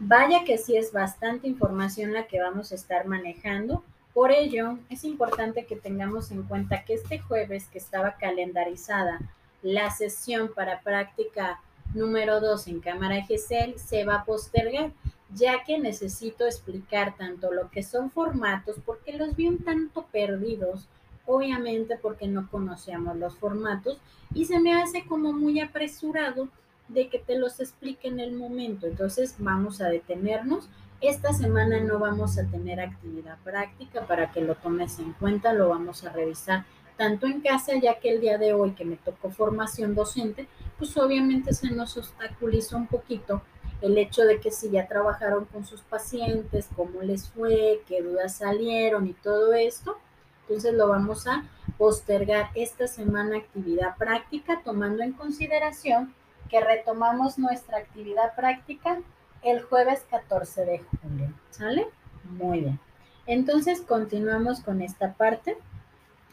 Vaya 0.00 0.42
que 0.42 0.58
sí 0.58 0.76
es 0.76 0.92
bastante 0.92 1.46
información 1.46 2.12
la 2.12 2.26
que 2.26 2.40
vamos 2.40 2.72
a 2.72 2.74
estar 2.74 3.06
manejando. 3.06 3.84
Por 4.12 4.32
ello, 4.32 4.78
es 4.88 5.04
importante 5.04 5.64
que 5.64 5.76
tengamos 5.76 6.32
en 6.32 6.42
cuenta 6.42 6.84
que 6.84 6.94
este 6.94 7.20
jueves 7.20 7.68
que 7.68 7.78
estaba 7.78 8.16
calendarizada 8.16 9.20
la 9.62 9.92
sesión 9.92 10.50
para 10.52 10.80
práctica 10.80 11.60
número 11.94 12.40
2 12.40 12.66
en 12.66 12.80
cámara 12.80 13.22
GESEL 13.22 13.78
se 13.78 14.04
va 14.04 14.16
a 14.16 14.24
postergar, 14.24 14.90
ya 15.32 15.62
que 15.62 15.78
necesito 15.78 16.44
explicar 16.44 17.14
tanto 17.16 17.52
lo 17.52 17.70
que 17.70 17.84
son 17.84 18.10
formatos, 18.10 18.78
porque 18.84 19.16
los 19.16 19.36
vi 19.36 19.46
un 19.46 19.58
tanto 19.58 20.06
perdidos, 20.10 20.88
obviamente 21.26 21.96
porque 21.96 22.26
no 22.26 22.50
conocíamos 22.50 23.16
los 23.18 23.36
formatos, 23.36 24.00
y 24.34 24.46
se 24.46 24.58
me 24.58 24.74
hace 24.74 25.04
como 25.04 25.32
muy 25.32 25.60
apresurado 25.60 26.48
de 26.92 27.08
que 27.08 27.18
te 27.18 27.38
los 27.38 27.60
explique 27.60 28.08
en 28.08 28.20
el 28.20 28.32
momento. 28.32 28.86
Entonces 28.86 29.34
vamos 29.38 29.80
a 29.80 29.88
detenernos. 29.88 30.68
Esta 31.00 31.32
semana 31.32 31.80
no 31.80 31.98
vamos 31.98 32.38
a 32.38 32.44
tener 32.44 32.80
actividad 32.80 33.38
práctica 33.42 34.06
para 34.06 34.32
que 34.32 34.42
lo 34.42 34.54
tomes 34.56 34.98
en 34.98 35.12
cuenta, 35.14 35.52
lo 35.54 35.68
vamos 35.68 36.04
a 36.04 36.12
revisar 36.12 36.64
tanto 36.98 37.26
en 37.26 37.40
casa, 37.40 37.72
ya 37.80 37.98
que 37.98 38.10
el 38.10 38.20
día 38.20 38.36
de 38.36 38.52
hoy 38.52 38.72
que 38.72 38.84
me 38.84 38.96
tocó 38.96 39.30
formación 39.30 39.94
docente, 39.94 40.46
pues 40.76 40.94
obviamente 40.98 41.54
se 41.54 41.70
nos 41.70 41.96
obstaculizó 41.96 42.76
un 42.76 42.88
poquito 42.88 43.40
el 43.80 43.96
hecho 43.96 44.24
de 44.24 44.38
que 44.38 44.50
si 44.50 44.68
ya 44.68 44.86
trabajaron 44.86 45.46
con 45.46 45.64
sus 45.64 45.80
pacientes, 45.80 46.68
cómo 46.76 47.00
les 47.00 47.30
fue, 47.30 47.80
qué 47.88 48.02
dudas 48.02 48.36
salieron 48.36 49.06
y 49.06 49.14
todo 49.14 49.54
esto. 49.54 49.96
Entonces 50.42 50.74
lo 50.74 50.88
vamos 50.88 51.26
a 51.26 51.44
postergar 51.78 52.50
esta 52.54 52.86
semana 52.86 53.38
actividad 53.38 53.96
práctica, 53.96 54.60
tomando 54.62 55.02
en 55.02 55.12
consideración 55.12 56.14
que 56.50 56.60
retomamos 56.60 57.38
nuestra 57.38 57.78
actividad 57.78 58.34
práctica 58.34 58.98
el 59.42 59.62
jueves 59.62 60.04
14 60.10 60.64
de 60.64 60.78
julio. 60.80 61.32
¿Sale? 61.50 61.86
Muy 62.24 62.60
bien. 62.60 62.80
Entonces 63.26 63.80
continuamos 63.80 64.60
con 64.60 64.82
esta 64.82 65.14
parte. 65.14 65.56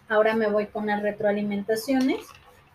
Ahora 0.10 0.36
me 0.36 0.48
voy 0.50 0.68
con 0.68 0.88
las 0.88 1.02
retroalimentaciones. 1.02 2.26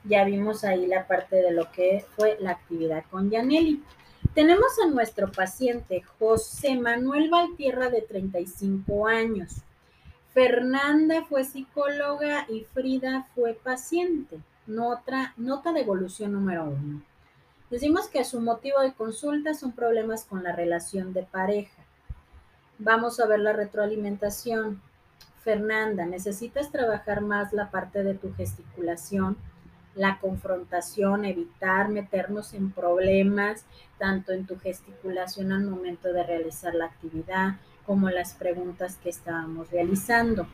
Ya 0.04 0.24
vimos 0.24 0.64
ahí 0.64 0.86
la 0.86 1.06
parte 1.06 1.36
de 1.36 1.52
lo 1.52 1.70
que 1.72 2.04
fue 2.16 2.36
la 2.40 2.52
actividad 2.52 3.04
con 3.10 3.30
Yaneli. 3.30 3.82
Tenemos 4.34 4.78
a 4.82 4.88
nuestro 4.88 5.30
paciente 5.30 6.02
José 6.18 6.76
Manuel 6.76 7.28
Valtierra 7.30 7.90
de 7.90 8.02
35 8.02 9.06
años. 9.06 9.62
Fernanda 10.32 11.24
fue 11.28 11.44
psicóloga 11.44 12.46
y 12.48 12.64
Frida 12.72 13.28
fue 13.34 13.54
paciente. 13.54 14.40
Nota, 14.66 15.34
nota 15.36 15.72
de 15.72 15.80
evolución 15.80 16.32
número 16.32 16.64
uno. 16.64 17.02
Decimos 17.72 18.06
que 18.06 18.24
su 18.24 18.40
motivo 18.40 18.80
de 18.80 18.92
consulta 18.92 19.54
son 19.54 19.72
problemas 19.72 20.24
con 20.24 20.44
la 20.44 20.54
relación 20.54 21.12
de 21.12 21.24
pareja. 21.24 21.82
Vamos 22.78 23.18
a 23.18 23.26
ver 23.26 23.40
la 23.40 23.52
retroalimentación. 23.52 24.80
Fernanda, 25.42 26.06
necesitas 26.06 26.70
trabajar 26.70 27.20
más 27.22 27.52
la 27.52 27.72
parte 27.72 28.04
de 28.04 28.14
tu 28.14 28.32
gesticulación 28.34 29.36
la 29.94 30.18
confrontación, 30.18 31.24
evitar 31.24 31.88
meternos 31.88 32.54
en 32.54 32.70
problemas, 32.70 33.64
tanto 33.98 34.32
en 34.32 34.46
tu 34.46 34.58
gesticulación 34.58 35.52
al 35.52 35.64
momento 35.64 36.12
de 36.12 36.22
realizar 36.22 36.74
la 36.74 36.86
actividad 36.86 37.56
como 37.84 38.10
las 38.10 38.34
preguntas 38.34 38.96
que 39.02 39.10
estábamos 39.10 39.70
realizando. 39.70 40.46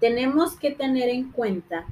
Tenemos 0.00 0.56
que 0.56 0.70
tener 0.70 1.08
en 1.08 1.32
cuenta 1.32 1.86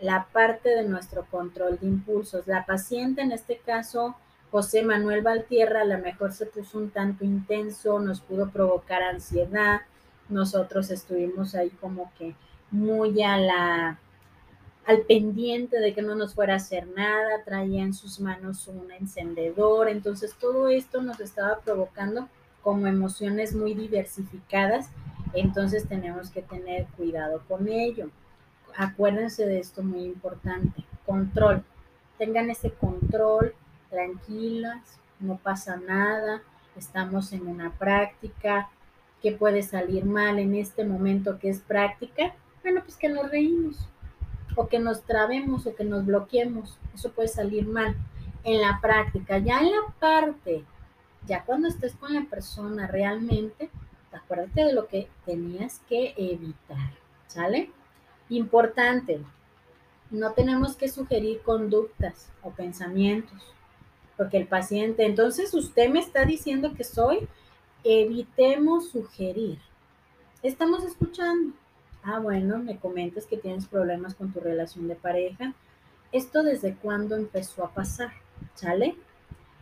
la 0.00 0.26
parte 0.32 0.70
de 0.70 0.84
nuestro 0.84 1.24
control 1.30 1.78
de 1.78 1.86
impulsos. 1.86 2.46
La 2.46 2.66
paciente, 2.66 3.22
en 3.22 3.32
este 3.32 3.58
caso, 3.58 4.16
José 4.50 4.82
Manuel 4.82 5.22
Valtierra, 5.22 5.82
a 5.82 5.84
lo 5.84 5.98
mejor 5.98 6.32
se 6.32 6.46
puso 6.46 6.78
un 6.78 6.90
tanto 6.90 7.24
intenso, 7.24 7.98
nos 7.98 8.20
pudo 8.20 8.50
provocar 8.50 9.02
ansiedad. 9.02 9.80
Nosotros 10.28 10.90
estuvimos 10.90 11.54
ahí 11.54 11.70
como 11.70 12.12
que 12.18 12.34
muy 12.70 13.22
a 13.22 13.36
la 13.36 13.98
al 14.86 15.00
pendiente 15.02 15.80
de 15.80 15.94
que 15.94 16.02
no 16.02 16.14
nos 16.14 16.34
fuera 16.34 16.54
a 16.54 16.56
hacer 16.56 16.86
nada, 16.88 17.42
traía 17.44 17.82
en 17.82 17.94
sus 17.94 18.20
manos 18.20 18.68
un 18.68 18.92
encendedor, 18.92 19.88
entonces 19.88 20.34
todo 20.38 20.68
esto 20.68 21.00
nos 21.00 21.20
estaba 21.20 21.60
provocando 21.60 22.28
como 22.62 22.86
emociones 22.86 23.54
muy 23.54 23.74
diversificadas, 23.74 24.90
entonces 25.32 25.88
tenemos 25.88 26.30
que 26.30 26.42
tener 26.42 26.86
cuidado 26.96 27.42
con 27.48 27.68
ello. 27.68 28.10
Acuérdense 28.76 29.46
de 29.46 29.60
esto 29.60 29.82
muy 29.82 30.04
importante, 30.04 30.84
control. 31.06 31.64
Tengan 32.18 32.50
ese 32.50 32.70
control, 32.72 33.54
tranquilas, 33.90 34.98
no 35.20 35.36
pasa 35.36 35.76
nada, 35.76 36.42
estamos 36.76 37.32
en 37.32 37.46
una 37.46 37.72
práctica, 37.72 38.68
¿qué 39.22 39.32
puede 39.32 39.62
salir 39.62 40.04
mal 40.04 40.38
en 40.38 40.54
este 40.54 40.84
momento 40.84 41.38
que 41.38 41.50
es 41.50 41.60
práctica? 41.60 42.34
Bueno, 42.62 42.82
pues 42.84 42.96
que 42.96 43.08
nos 43.08 43.30
reímos, 43.30 43.88
o 44.56 44.68
que 44.68 44.78
nos 44.78 45.02
trabemos 45.02 45.66
o 45.66 45.74
que 45.74 45.84
nos 45.84 46.04
bloqueemos. 46.06 46.78
Eso 46.94 47.12
puede 47.12 47.28
salir 47.28 47.66
mal 47.66 47.96
en 48.44 48.60
la 48.60 48.78
práctica. 48.80 49.38
Ya 49.38 49.60
en 49.60 49.70
la 49.70 49.94
parte, 49.98 50.64
ya 51.26 51.44
cuando 51.44 51.68
estés 51.68 51.94
con 51.94 52.14
la 52.14 52.24
persona 52.28 52.86
realmente, 52.86 53.70
acuérdate 54.12 54.64
de 54.64 54.72
lo 54.72 54.86
que 54.86 55.08
tenías 55.24 55.80
que 55.88 56.14
evitar. 56.16 56.92
¿Sale? 57.26 57.70
Importante, 58.34 59.20
no 60.10 60.32
tenemos 60.32 60.74
que 60.74 60.88
sugerir 60.88 61.40
conductas 61.42 62.32
o 62.42 62.50
pensamientos, 62.50 63.54
porque 64.16 64.38
el 64.38 64.48
paciente, 64.48 65.06
entonces 65.06 65.54
usted 65.54 65.88
me 65.88 66.00
está 66.00 66.24
diciendo 66.24 66.74
que 66.74 66.82
soy, 66.82 67.28
evitemos 67.84 68.88
sugerir. 68.88 69.60
Estamos 70.42 70.82
escuchando. 70.82 71.54
Ah, 72.02 72.18
bueno, 72.18 72.58
me 72.58 72.76
comentas 72.76 73.24
que 73.26 73.36
tienes 73.36 73.66
problemas 73.68 74.16
con 74.16 74.32
tu 74.32 74.40
relación 74.40 74.88
de 74.88 74.96
pareja. 74.96 75.54
¿Esto 76.10 76.42
desde 76.42 76.74
cuándo 76.74 77.14
empezó 77.14 77.64
a 77.64 77.72
pasar? 77.72 78.10
¿Sale? 78.54 78.96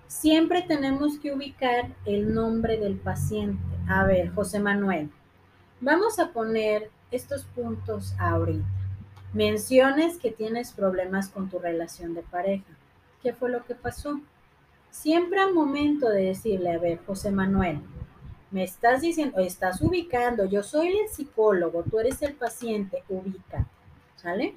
Siempre 0.07 0.63
tenemos 0.63 1.19
que 1.19 1.35
ubicar 1.35 1.95
el 2.07 2.33
nombre 2.33 2.79
del 2.79 2.97
paciente. 2.97 3.63
A 3.87 4.05
ver, 4.05 4.33
José 4.33 4.61
Manuel, 4.61 5.11
vamos 5.83 6.19
a 6.19 6.33
poner 6.33 6.91
estos 7.13 7.45
puntos 7.45 8.15
ahorita. 8.19 8.67
Menciones 9.33 10.19
que 10.19 10.31
tienes 10.31 10.73
problemas 10.73 11.29
con 11.29 11.49
tu 11.49 11.59
relación 11.59 12.15
de 12.15 12.23
pareja. 12.23 12.65
¿Qué 13.23 13.33
fue 13.33 13.51
lo 13.51 13.65
que 13.65 13.75
pasó? 13.75 14.21
Siempre 14.91 15.41
al 15.41 15.55
momento 15.55 16.09
de 16.09 16.25
decirle, 16.25 16.73
a 16.73 16.79
ver, 16.79 16.99
José 17.07 17.31
Manuel, 17.31 17.81
me 18.51 18.65
estás 18.65 19.01
diciendo, 19.01 19.41
estás 19.41 19.81
ubicando, 19.81 20.45
yo 20.45 20.63
soy 20.63 20.89
el 20.89 21.09
psicólogo, 21.09 21.83
tú 21.85 21.99
eres 21.99 22.21
el 22.21 22.35
paciente, 22.35 23.03
ubica, 23.09 23.67
¿sale? 24.17 24.55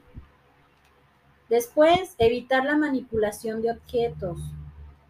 Después, 1.48 2.16
evitar 2.18 2.66
la 2.66 2.76
manipulación 2.76 3.62
de 3.62 3.72
objetos. 3.72 4.40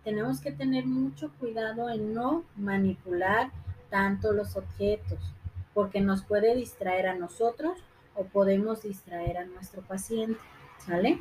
Tenemos 0.04 0.42
que 0.42 0.52
tener 0.52 0.86
mucho 0.86 1.32
cuidado 1.40 1.90
en 1.90 2.14
no 2.14 2.44
manipular 2.56 3.52
tanto 3.90 4.34
los 4.34 4.56
objetos, 4.56 5.20
porque 5.76 6.02
nos 6.02 6.24
puede 6.24 6.56
distraer 6.56 7.06
a 7.06 7.16
nosotros 7.16 7.78
o 8.16 8.24
podemos 8.24 8.82
distraer 8.82 9.38
a 9.38 9.46
nuestro 9.46 9.84
paciente, 9.84 10.40
¿sale? 10.80 11.20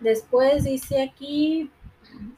Después 0.00 0.64
dice 0.64 1.00
aquí, 1.00 1.70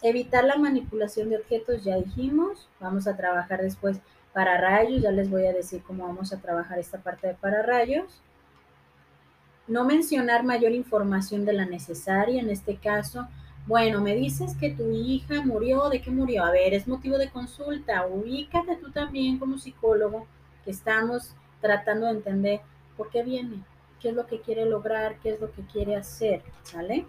Evitar 0.02 0.44
la 0.44 0.56
manipulación 0.56 1.30
de 1.30 1.38
objetos, 1.38 1.84
ya 1.84 1.96
dijimos. 1.96 2.68
Vamos 2.80 3.06
a 3.06 3.16
trabajar 3.16 3.62
después 3.62 3.98
para 4.32 4.60
rayos. 4.60 5.02
Ya 5.02 5.10
les 5.10 5.30
voy 5.30 5.46
a 5.46 5.52
decir 5.52 5.82
cómo 5.82 6.06
vamos 6.06 6.32
a 6.32 6.40
trabajar 6.40 6.78
esta 6.78 6.98
parte 6.98 7.28
de 7.28 7.34
para 7.34 7.62
rayos. 7.62 8.20
No 9.66 9.84
mencionar 9.84 10.44
mayor 10.44 10.72
información 10.72 11.44
de 11.44 11.54
la 11.54 11.64
necesaria. 11.64 12.40
En 12.40 12.50
este 12.50 12.76
caso, 12.76 13.28
bueno, 13.66 14.00
me 14.02 14.14
dices 14.14 14.54
que 14.56 14.70
tu 14.70 14.90
hija 14.90 15.42
murió. 15.42 15.88
¿De 15.88 16.02
qué 16.02 16.10
murió? 16.10 16.44
A 16.44 16.50
ver, 16.50 16.74
es 16.74 16.86
motivo 16.86 17.16
de 17.16 17.30
consulta. 17.30 18.06
Ubícate 18.06 18.76
tú 18.76 18.90
también 18.90 19.38
como 19.38 19.58
psicólogo 19.58 20.26
que 20.64 20.70
estamos 20.70 21.34
tratando 21.60 22.06
de 22.06 22.12
entender 22.12 22.60
por 22.96 23.10
qué 23.10 23.22
viene, 23.22 23.62
qué 24.00 24.10
es 24.10 24.14
lo 24.14 24.26
que 24.26 24.40
quiere 24.40 24.66
lograr, 24.66 25.18
qué 25.22 25.30
es 25.30 25.40
lo 25.40 25.50
que 25.50 25.62
quiere 25.62 25.96
hacer, 25.96 26.42
¿sale? 26.62 27.06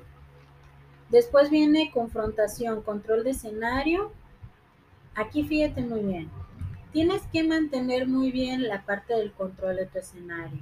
Después 1.09 1.49
viene 1.49 1.91
confrontación, 1.93 2.81
control 2.81 3.23
de 3.25 3.31
escenario. 3.31 4.11
Aquí 5.13 5.43
fíjate 5.43 5.81
muy 5.81 6.01
bien. 6.01 6.29
Tienes 6.93 7.21
que 7.33 7.43
mantener 7.43 8.07
muy 8.07 8.31
bien 8.31 8.63
la 8.63 8.85
parte 8.85 9.13
del 9.13 9.33
control 9.33 9.75
de 9.75 9.85
tu 9.87 9.99
escenario. 9.99 10.59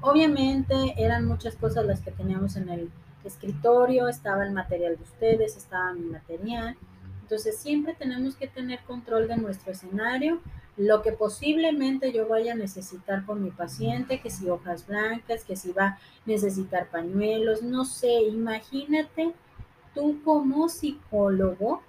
Obviamente 0.00 0.94
eran 0.96 1.24
muchas 1.24 1.54
cosas 1.54 1.86
las 1.86 2.00
que 2.00 2.10
teníamos 2.10 2.56
en 2.56 2.68
el 2.68 2.90
escritorio, 3.28 4.08
estaba 4.08 4.44
el 4.44 4.52
material 4.52 4.96
de 4.96 5.02
ustedes, 5.02 5.56
estaba 5.56 5.92
mi 5.92 6.06
material. 6.06 6.76
Entonces 7.22 7.58
siempre 7.58 7.94
tenemos 7.94 8.36
que 8.36 8.48
tener 8.48 8.80
control 8.80 9.28
de 9.28 9.36
nuestro 9.36 9.72
escenario, 9.72 10.40
lo 10.76 11.02
que 11.02 11.12
posiblemente 11.12 12.12
yo 12.12 12.28
vaya 12.28 12.52
a 12.52 12.56
necesitar 12.56 13.26
con 13.26 13.42
mi 13.42 13.50
paciente, 13.50 14.20
que 14.20 14.30
si 14.30 14.48
hojas 14.48 14.86
blancas, 14.86 15.44
que 15.44 15.56
si 15.56 15.72
va 15.72 15.86
a 15.86 15.98
necesitar 16.24 16.88
pañuelos, 16.88 17.62
no 17.62 17.84
sé, 17.84 18.22
imagínate 18.22 19.34
tú 19.94 20.22
como 20.24 20.68
psicólogo 20.68 21.82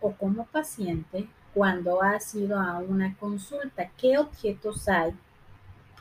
o 0.00 0.12
como 0.12 0.46
paciente, 0.46 1.28
cuando 1.54 2.02
has 2.02 2.34
ido 2.34 2.58
a 2.58 2.78
una 2.78 3.16
consulta, 3.16 3.90
qué 3.96 4.18
objetos 4.18 4.88
hay 4.88 5.14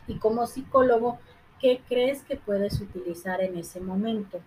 y 0.08 0.16
como 0.16 0.48
psicólogo, 0.48 1.20
qué 1.62 1.82
crees 1.88 2.24
que 2.24 2.36
puedes 2.36 2.82
utilizar 2.82 3.41
en 3.41 3.58
ese 3.58 3.80
momento 3.80 4.41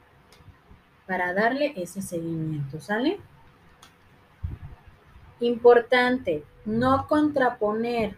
para 1.07 1.33
darle 1.33 1.73
ese 1.77 2.03
seguimiento, 2.03 2.81
¿sale? 2.81 3.19
Importante, 5.41 6.45
no 6.65 7.07
contraponer. 7.07 8.17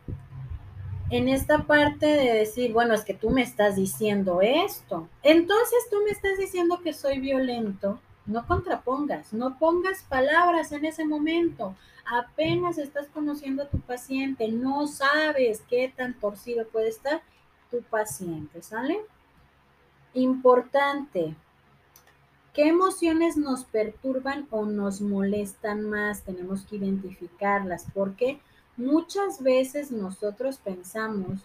En 1.11 1.29
esta 1.29 1.65
parte 1.65 2.07
de 2.07 2.35
decir, 2.35 2.73
bueno, 2.73 2.95
es 2.95 3.05
que 3.05 3.15
tú 3.15 3.31
me 3.31 3.43
estás 3.43 3.77
diciendo 3.77 4.41
esto, 4.43 5.09
entonces 5.23 5.87
tú 5.89 5.99
me 6.05 6.11
estás 6.11 6.37
diciendo 6.39 6.81
que 6.83 6.93
soy 6.93 7.21
violento, 7.21 8.01
no 8.25 8.45
contrapongas, 8.47 9.33
no 9.33 9.57
pongas 9.57 10.03
palabras 10.03 10.73
en 10.73 10.85
ese 10.85 11.05
momento. 11.05 11.77
Apenas 12.11 12.79
estás 12.79 13.07
conociendo 13.09 13.63
a 13.63 13.69
tu 13.69 13.79
paciente, 13.79 14.49
no 14.49 14.89
sabes 14.89 15.63
qué 15.69 15.93
tan 15.95 16.15
torcido 16.15 16.67
puede 16.67 16.89
estar 16.89 17.23
tu 17.71 17.83
paciente, 17.83 18.63
¿sale? 18.63 19.01
Importante, 20.15 21.35
¿qué 22.55 22.69
emociones 22.69 23.37
nos 23.37 23.65
perturban 23.65 24.47
o 24.51 24.65
nos 24.65 25.01
molestan 25.01 25.89
más? 25.89 26.23
Tenemos 26.23 26.63
que 26.63 26.77
identificarlas 26.77 27.87
porque 27.93 28.41
muchas 28.77 29.43
veces 29.43 29.91
nosotros 29.91 30.59
pensamos 30.59 31.41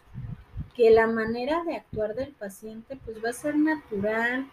que 0.75 0.89
la 0.89 1.07
manera 1.07 1.63
de 1.63 1.75
actuar 1.75 2.15
del 2.15 2.31
paciente 2.31 2.97
pues 3.03 3.23
va 3.23 3.29
a 3.29 3.33
ser 3.33 3.57
natural, 3.57 4.47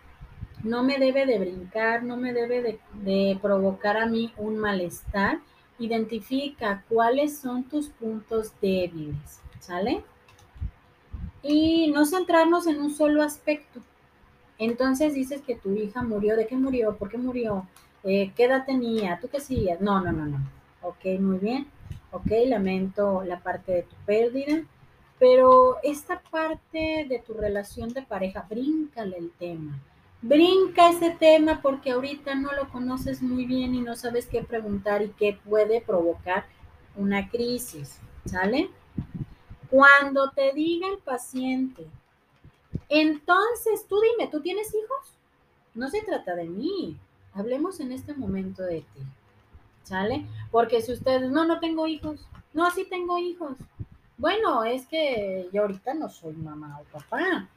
no 0.64 0.82
me 0.82 0.98
debe 0.98 1.26
de 1.26 1.38
brincar, 1.38 2.02
no 2.02 2.16
me 2.16 2.32
debe 2.32 2.62
de, 2.62 2.80
de 3.04 3.38
provocar 3.40 3.96
a 3.96 4.06
mí 4.06 4.32
un 4.36 4.58
malestar. 4.58 5.38
Identifica 5.78 6.84
cuáles 6.88 7.38
son 7.38 7.62
tus 7.62 7.88
puntos 7.88 8.52
débiles, 8.60 9.40
¿sale? 9.60 10.02
Y 11.42 11.90
no 11.92 12.04
centrarnos 12.04 12.66
en 12.66 12.80
un 12.80 12.94
solo 12.94 13.22
aspecto. 13.22 13.80
Entonces 14.58 15.14
dices 15.14 15.40
que 15.42 15.54
tu 15.54 15.72
hija 15.74 16.02
murió, 16.02 16.36
¿de 16.36 16.46
qué 16.46 16.56
murió? 16.56 16.96
¿Por 16.96 17.08
qué 17.08 17.18
murió? 17.18 17.66
Eh, 18.04 18.32
¿Qué 18.36 18.44
edad 18.44 18.66
tenía? 18.66 19.18
¿Tú 19.20 19.28
qué 19.28 19.38
hacías? 19.38 19.80
No, 19.80 20.00
no, 20.00 20.12
no, 20.12 20.26
no. 20.26 20.38
Ok, 20.82 21.04
muy 21.20 21.38
bien. 21.38 21.66
Ok, 22.10 22.30
lamento 22.46 23.22
la 23.24 23.40
parte 23.40 23.72
de 23.72 23.82
tu 23.82 23.94
pérdida. 24.04 24.62
Pero 25.18 25.76
esta 25.82 26.20
parte 26.20 27.06
de 27.08 27.22
tu 27.26 27.34
relación 27.34 27.90
de 27.90 28.02
pareja, 28.02 28.46
bríncale 28.48 29.18
el 29.18 29.30
tema. 29.32 29.78
Brinca 30.22 30.90
ese 30.90 31.10
tema 31.10 31.60
porque 31.62 31.92
ahorita 31.92 32.34
no 32.34 32.52
lo 32.52 32.68
conoces 32.70 33.22
muy 33.22 33.44
bien 33.44 33.74
y 33.74 33.80
no 33.80 33.94
sabes 33.94 34.26
qué 34.26 34.42
preguntar 34.42 35.02
y 35.02 35.10
qué 35.10 35.38
puede 35.48 35.80
provocar 35.80 36.46
una 36.96 37.28
crisis, 37.28 38.00
¿sale? 38.24 38.70
Cuando 39.70 40.30
te 40.30 40.52
diga 40.52 40.88
el 40.88 40.98
paciente, 40.98 41.86
entonces 42.88 43.86
tú 43.88 44.00
dime, 44.00 44.30
¿tú 44.30 44.40
tienes 44.40 44.68
hijos? 44.68 45.14
No 45.74 45.88
se 45.88 46.02
trata 46.02 46.34
de 46.34 46.44
mí, 46.44 46.96
hablemos 47.34 47.80
en 47.80 47.92
este 47.92 48.14
momento 48.14 48.62
de 48.62 48.80
ti, 48.80 49.02
¿sale? 49.82 50.26
Porque 50.50 50.80
si 50.80 50.92
ustedes, 50.92 51.30
no, 51.30 51.44
no 51.44 51.60
tengo 51.60 51.86
hijos, 51.86 52.26
no, 52.52 52.70
sí 52.70 52.86
tengo 52.88 53.18
hijos. 53.18 53.56
Bueno, 54.16 54.64
es 54.64 54.86
que 54.86 55.48
yo 55.52 55.62
ahorita 55.62 55.94
no 55.94 56.08
soy 56.08 56.34
mamá 56.34 56.80
o 56.80 56.98
papá, 56.98 57.48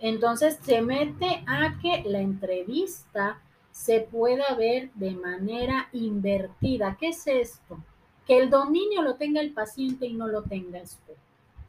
entonces 0.00 0.58
se 0.62 0.80
mete 0.80 1.44
a 1.46 1.78
que 1.80 2.02
la 2.08 2.20
entrevista 2.20 3.40
se 3.70 4.00
pueda 4.00 4.54
ver 4.54 4.90
de 4.94 5.12
manera 5.12 5.88
invertida. 5.92 6.96
¿Qué 6.98 7.08
es 7.08 7.26
esto? 7.26 7.78
Que 8.26 8.38
el 8.38 8.50
dominio 8.50 9.02
lo 9.02 9.14
tenga 9.14 9.40
el 9.40 9.52
paciente 9.52 10.06
y 10.06 10.14
no 10.14 10.28
lo 10.28 10.42
tengas 10.42 10.98
tú. 11.06 11.12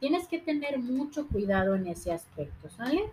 Tienes 0.04 0.28
que 0.28 0.38
tener 0.38 0.78
mucho 0.80 1.26
cuidado 1.28 1.74
en 1.74 1.86
ese 1.86 2.12
aspecto, 2.12 2.68
¿sale? 2.68 3.10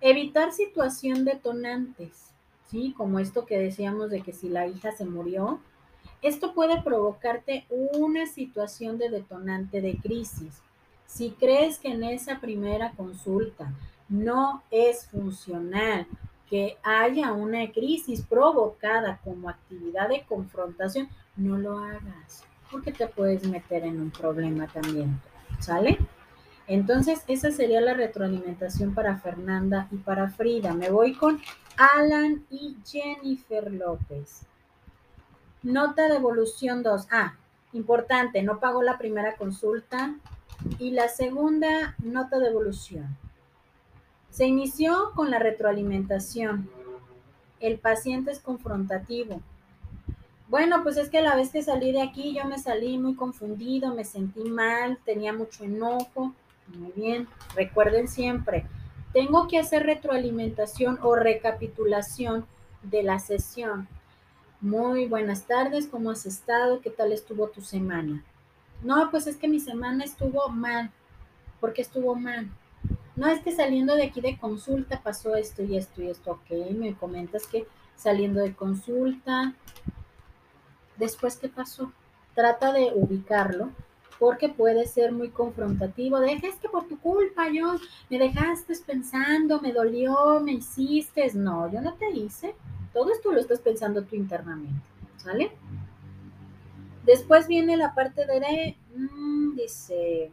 Evitar 0.00 0.50
situación 0.50 1.26
detonantes, 1.26 2.30
¿sí? 2.70 2.94
Como 2.96 3.18
esto 3.18 3.44
que 3.44 3.58
decíamos 3.58 4.08
de 4.08 4.22
que 4.22 4.32
si 4.32 4.48
la 4.48 4.66
hija 4.66 4.92
se 4.92 5.04
murió, 5.04 5.60
esto 6.22 6.54
puede 6.54 6.80
provocarte 6.80 7.66
una 7.68 8.24
situación 8.24 8.96
de 8.96 9.10
detonante 9.10 9.82
de 9.82 9.98
crisis. 9.98 10.62
Si 11.04 11.32
crees 11.32 11.78
que 11.78 11.88
en 11.88 12.02
esa 12.02 12.40
primera 12.40 12.92
consulta 12.92 13.74
no 14.08 14.62
es 14.70 15.04
funcional, 15.04 16.06
que 16.48 16.78
haya 16.82 17.34
una 17.34 17.70
crisis 17.72 18.22
provocada 18.22 19.20
como 19.22 19.50
actividad 19.50 20.08
de 20.08 20.24
confrontación, 20.24 21.10
no 21.36 21.58
lo 21.58 21.76
hagas, 21.76 22.42
porque 22.70 22.90
te 22.90 23.06
puedes 23.06 23.46
meter 23.46 23.84
en 23.84 24.00
un 24.00 24.10
problema 24.10 24.66
también, 24.66 25.20
¿sale? 25.62 25.98
Entonces, 26.66 27.24
esa 27.26 27.50
sería 27.50 27.80
la 27.80 27.94
retroalimentación 27.94 28.94
para 28.94 29.18
Fernanda 29.18 29.88
y 29.90 29.96
para 29.96 30.30
Frida. 30.30 30.74
Me 30.74 30.90
voy 30.90 31.14
con 31.14 31.40
Alan 31.76 32.44
y 32.50 32.76
Jennifer 32.86 33.72
López. 33.72 34.46
Nota 35.62 36.08
de 36.08 36.16
evolución 36.16 36.82
2. 36.82 37.08
Ah, 37.10 37.36
importante, 37.72 38.42
no 38.42 38.58
pagó 38.60 38.82
la 38.82 38.98
primera 38.98 39.36
consulta, 39.36 40.14
y 40.78 40.90
la 40.90 41.08
segunda 41.08 41.96
nota 42.02 42.38
de 42.38 42.48
evolución. 42.48 43.16
Se 44.30 44.46
inició 44.46 45.12
con 45.14 45.30
la 45.30 45.38
retroalimentación. 45.38 46.70
El 47.60 47.78
paciente 47.78 48.30
es 48.30 48.40
confrontativo. 48.40 49.40
Bueno, 50.52 50.82
pues 50.82 50.98
es 50.98 51.08
que 51.08 51.22
la 51.22 51.34
vez 51.34 51.48
que 51.48 51.62
salí 51.62 51.92
de 51.92 52.02
aquí 52.02 52.34
yo 52.34 52.44
me 52.44 52.58
salí 52.58 52.98
muy 52.98 53.14
confundido, 53.14 53.94
me 53.94 54.04
sentí 54.04 54.44
mal, 54.44 54.98
tenía 55.06 55.32
mucho 55.32 55.64
enojo. 55.64 56.34
Muy 56.66 56.92
bien, 56.94 57.26
recuerden 57.54 58.06
siempre, 58.06 58.66
tengo 59.14 59.48
que 59.48 59.58
hacer 59.58 59.84
retroalimentación 59.84 60.98
o 61.00 61.14
recapitulación 61.14 62.44
de 62.82 63.02
la 63.02 63.18
sesión. 63.18 63.88
Muy 64.60 65.06
buenas 65.06 65.46
tardes, 65.46 65.86
¿cómo 65.86 66.10
has 66.10 66.26
estado? 66.26 66.82
¿Qué 66.82 66.90
tal 66.90 67.12
estuvo 67.12 67.48
tu 67.48 67.62
semana? 67.62 68.22
No, 68.82 69.10
pues 69.10 69.26
es 69.26 69.36
que 69.36 69.48
mi 69.48 69.58
semana 69.58 70.04
estuvo 70.04 70.50
mal. 70.50 70.90
¿Por 71.60 71.72
qué 71.72 71.80
estuvo 71.80 72.14
mal? 72.14 72.50
No, 73.16 73.26
es 73.26 73.40
que 73.40 73.52
saliendo 73.52 73.94
de 73.94 74.04
aquí 74.04 74.20
de 74.20 74.36
consulta 74.36 75.00
pasó 75.02 75.34
esto 75.34 75.62
y 75.62 75.78
esto 75.78 76.02
y 76.02 76.08
esto. 76.08 76.32
Ok, 76.32 76.74
me 76.74 76.94
comentas 76.94 77.46
que 77.46 77.66
saliendo 77.96 78.40
de 78.40 78.54
consulta, 78.54 79.54
después, 81.02 81.36
¿qué 81.36 81.48
pasó? 81.48 81.92
Trata 82.34 82.72
de 82.72 82.92
ubicarlo 82.94 83.70
porque 84.18 84.48
puede 84.48 84.86
ser 84.86 85.10
muy 85.10 85.30
confrontativo. 85.30 86.20
Deja, 86.20 86.46
es 86.46 86.54
que 86.56 86.68
por 86.68 86.86
tu 86.86 86.98
culpa 86.98 87.48
yo 87.52 87.74
me 88.08 88.18
dejaste 88.18 88.72
pensando, 88.86 89.60
me 89.60 89.72
dolió, 89.72 90.40
me 90.40 90.52
hiciste. 90.52 91.28
No, 91.34 91.70
yo 91.70 91.80
no 91.80 91.94
te 91.94 92.10
hice. 92.10 92.54
Todo 92.92 93.12
esto 93.12 93.32
lo 93.32 93.40
estás 93.40 93.58
pensando 93.58 94.02
tú 94.02 94.14
internamente, 94.14 94.80
¿sale? 95.16 95.50
Después 97.04 97.48
viene 97.48 97.76
la 97.76 97.94
parte 97.94 98.24
de, 98.24 98.76
mm, 98.94 99.56
dice, 99.56 100.30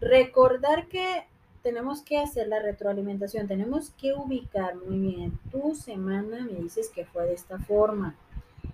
recordar 0.00 0.86
que 0.86 1.26
tenemos 1.62 2.02
que 2.02 2.18
hacer 2.18 2.46
la 2.46 2.60
retroalimentación, 2.60 3.48
tenemos 3.48 3.90
que 3.90 4.12
ubicar 4.12 4.76
muy 4.76 4.98
bien, 4.98 5.38
tu 5.50 5.74
semana 5.74 6.44
me 6.44 6.60
dices 6.60 6.88
que 6.88 7.04
fue 7.04 7.24
de 7.24 7.34
esta 7.34 7.58
forma. 7.58 8.14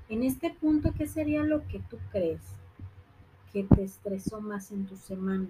En 0.09 0.23
este 0.23 0.51
punto, 0.51 0.92
¿qué 0.97 1.07
sería 1.07 1.42
lo 1.42 1.66
que 1.68 1.81
tú 1.90 1.99
crees 2.11 2.40
que 3.53 3.64
te 3.64 3.83
estresó 3.83 4.40
más 4.40 4.71
en 4.71 4.87
tu 4.87 4.97
semana? 4.97 5.49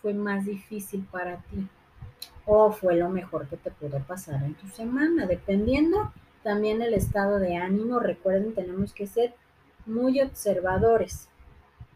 ¿Fue 0.00 0.14
más 0.14 0.44
difícil 0.44 1.06
para 1.10 1.36
ti? 1.36 1.68
¿O 2.44 2.72
fue 2.72 2.96
lo 2.96 3.08
mejor 3.08 3.46
que 3.48 3.56
te 3.56 3.70
pudo 3.70 4.00
pasar 4.00 4.42
en 4.42 4.54
tu 4.54 4.66
semana? 4.66 5.26
Dependiendo 5.26 6.12
también 6.42 6.82
el 6.82 6.92
estado 6.92 7.38
de 7.38 7.56
ánimo, 7.56 8.00
recuerden, 8.00 8.52
tenemos 8.52 8.92
que 8.92 9.06
ser 9.06 9.32
muy 9.86 10.20
observadores, 10.20 11.28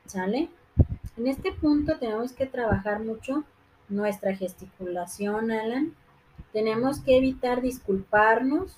¿sale? 0.05 0.49
En 1.17 1.27
este 1.27 1.51
punto 1.51 1.99
tenemos 1.99 2.33
que 2.33 2.47
trabajar 2.47 3.01
mucho 3.03 3.43
nuestra 3.89 4.37
gesticulación, 4.37 5.51
Alan. 5.51 5.95
Tenemos 6.53 7.01
que 7.01 7.17
evitar 7.17 7.61
disculparnos, 7.61 8.77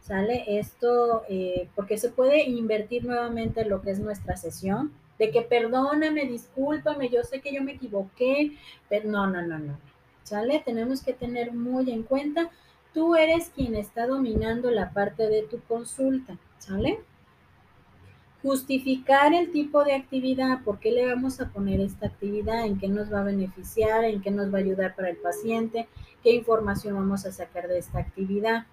¿sale? 0.00 0.58
Esto, 0.58 1.24
eh, 1.28 1.68
porque 1.74 1.98
se 1.98 2.10
puede 2.10 2.44
invertir 2.48 3.04
nuevamente 3.04 3.64
lo 3.64 3.82
que 3.82 3.90
es 3.90 3.98
nuestra 3.98 4.36
sesión, 4.36 4.92
de 5.18 5.30
que 5.30 5.42
perdóname, 5.42 6.24
discúlpame, 6.26 7.10
yo 7.10 7.22
sé 7.22 7.40
que 7.40 7.54
yo 7.54 7.62
me 7.62 7.72
equivoqué, 7.72 8.56
pero 8.88 9.08
no, 9.10 9.26
no, 9.26 9.42
no, 9.42 9.58
no, 9.58 9.78
¿sale? 10.22 10.62
Tenemos 10.64 11.02
que 11.02 11.12
tener 11.12 11.52
muy 11.52 11.90
en 11.90 12.02
cuenta, 12.04 12.50
tú 12.94 13.14
eres 13.14 13.50
quien 13.54 13.74
está 13.74 14.06
dominando 14.06 14.70
la 14.70 14.90
parte 14.92 15.28
de 15.28 15.42
tu 15.42 15.60
consulta, 15.60 16.38
¿sale? 16.58 17.00
Justificar 18.42 19.34
el 19.34 19.52
tipo 19.52 19.84
de 19.84 19.92
actividad, 19.92 20.64
por 20.64 20.80
qué 20.80 20.90
le 20.90 21.06
vamos 21.06 21.38
a 21.42 21.50
poner 21.50 21.80
esta 21.80 22.06
actividad, 22.06 22.64
en 22.64 22.78
qué 22.78 22.88
nos 22.88 23.12
va 23.12 23.20
a 23.20 23.24
beneficiar, 23.24 24.04
en 24.04 24.22
qué 24.22 24.30
nos 24.30 24.52
va 24.52 24.56
a 24.56 24.62
ayudar 24.62 24.96
para 24.96 25.10
el 25.10 25.18
paciente, 25.18 25.86
qué 26.22 26.32
información 26.32 26.94
vamos 26.94 27.26
a 27.26 27.32
sacar 27.32 27.68
de 27.68 27.78
esta 27.78 27.98
actividad. 27.98 28.64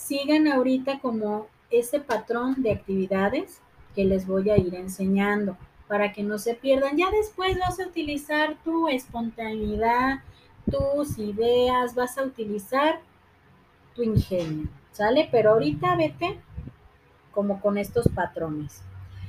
Sigan 0.00 0.48
ahorita 0.48 0.98
como 0.98 1.46
ese 1.70 2.00
patrón 2.00 2.62
de 2.62 2.72
actividades 2.72 3.60
que 3.94 4.04
les 4.04 4.26
voy 4.26 4.50
a 4.50 4.56
ir 4.56 4.74
enseñando 4.74 5.56
para 5.86 6.12
que 6.12 6.22
no 6.22 6.38
se 6.38 6.54
pierdan. 6.54 6.96
Ya 6.96 7.10
después 7.10 7.56
vas 7.58 7.78
a 7.78 7.86
utilizar 7.86 8.56
tu 8.64 8.88
espontaneidad, 8.88 10.20
tus 10.68 11.18
ideas, 11.18 11.94
vas 11.94 12.16
a 12.18 12.24
utilizar 12.24 13.00
tu 13.94 14.02
ingenio, 14.02 14.68
¿sale? 14.90 15.28
Pero 15.30 15.50
ahorita 15.50 15.94
vete 15.96 16.40
como 17.30 17.60
con 17.60 17.78
estos 17.78 18.08
patrones. 18.08 18.82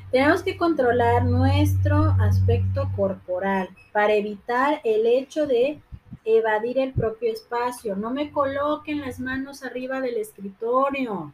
Tenemos 0.10 0.42
que 0.42 0.58
controlar 0.58 1.26
nuestro 1.26 2.16
aspecto 2.20 2.90
corporal 2.96 3.70
para 3.92 4.14
evitar 4.14 4.82
el 4.84 5.06
hecho 5.06 5.46
de 5.46 5.80
evadir 6.26 6.80
el 6.80 6.94
propio 6.94 7.32
espacio. 7.32 7.96
No 7.96 8.12
me 8.12 8.32
coloquen 8.32 9.02
las 9.02 9.20
manos 9.20 9.64
arriba 9.64 10.02
del 10.02 10.18
escritorio 10.18 11.34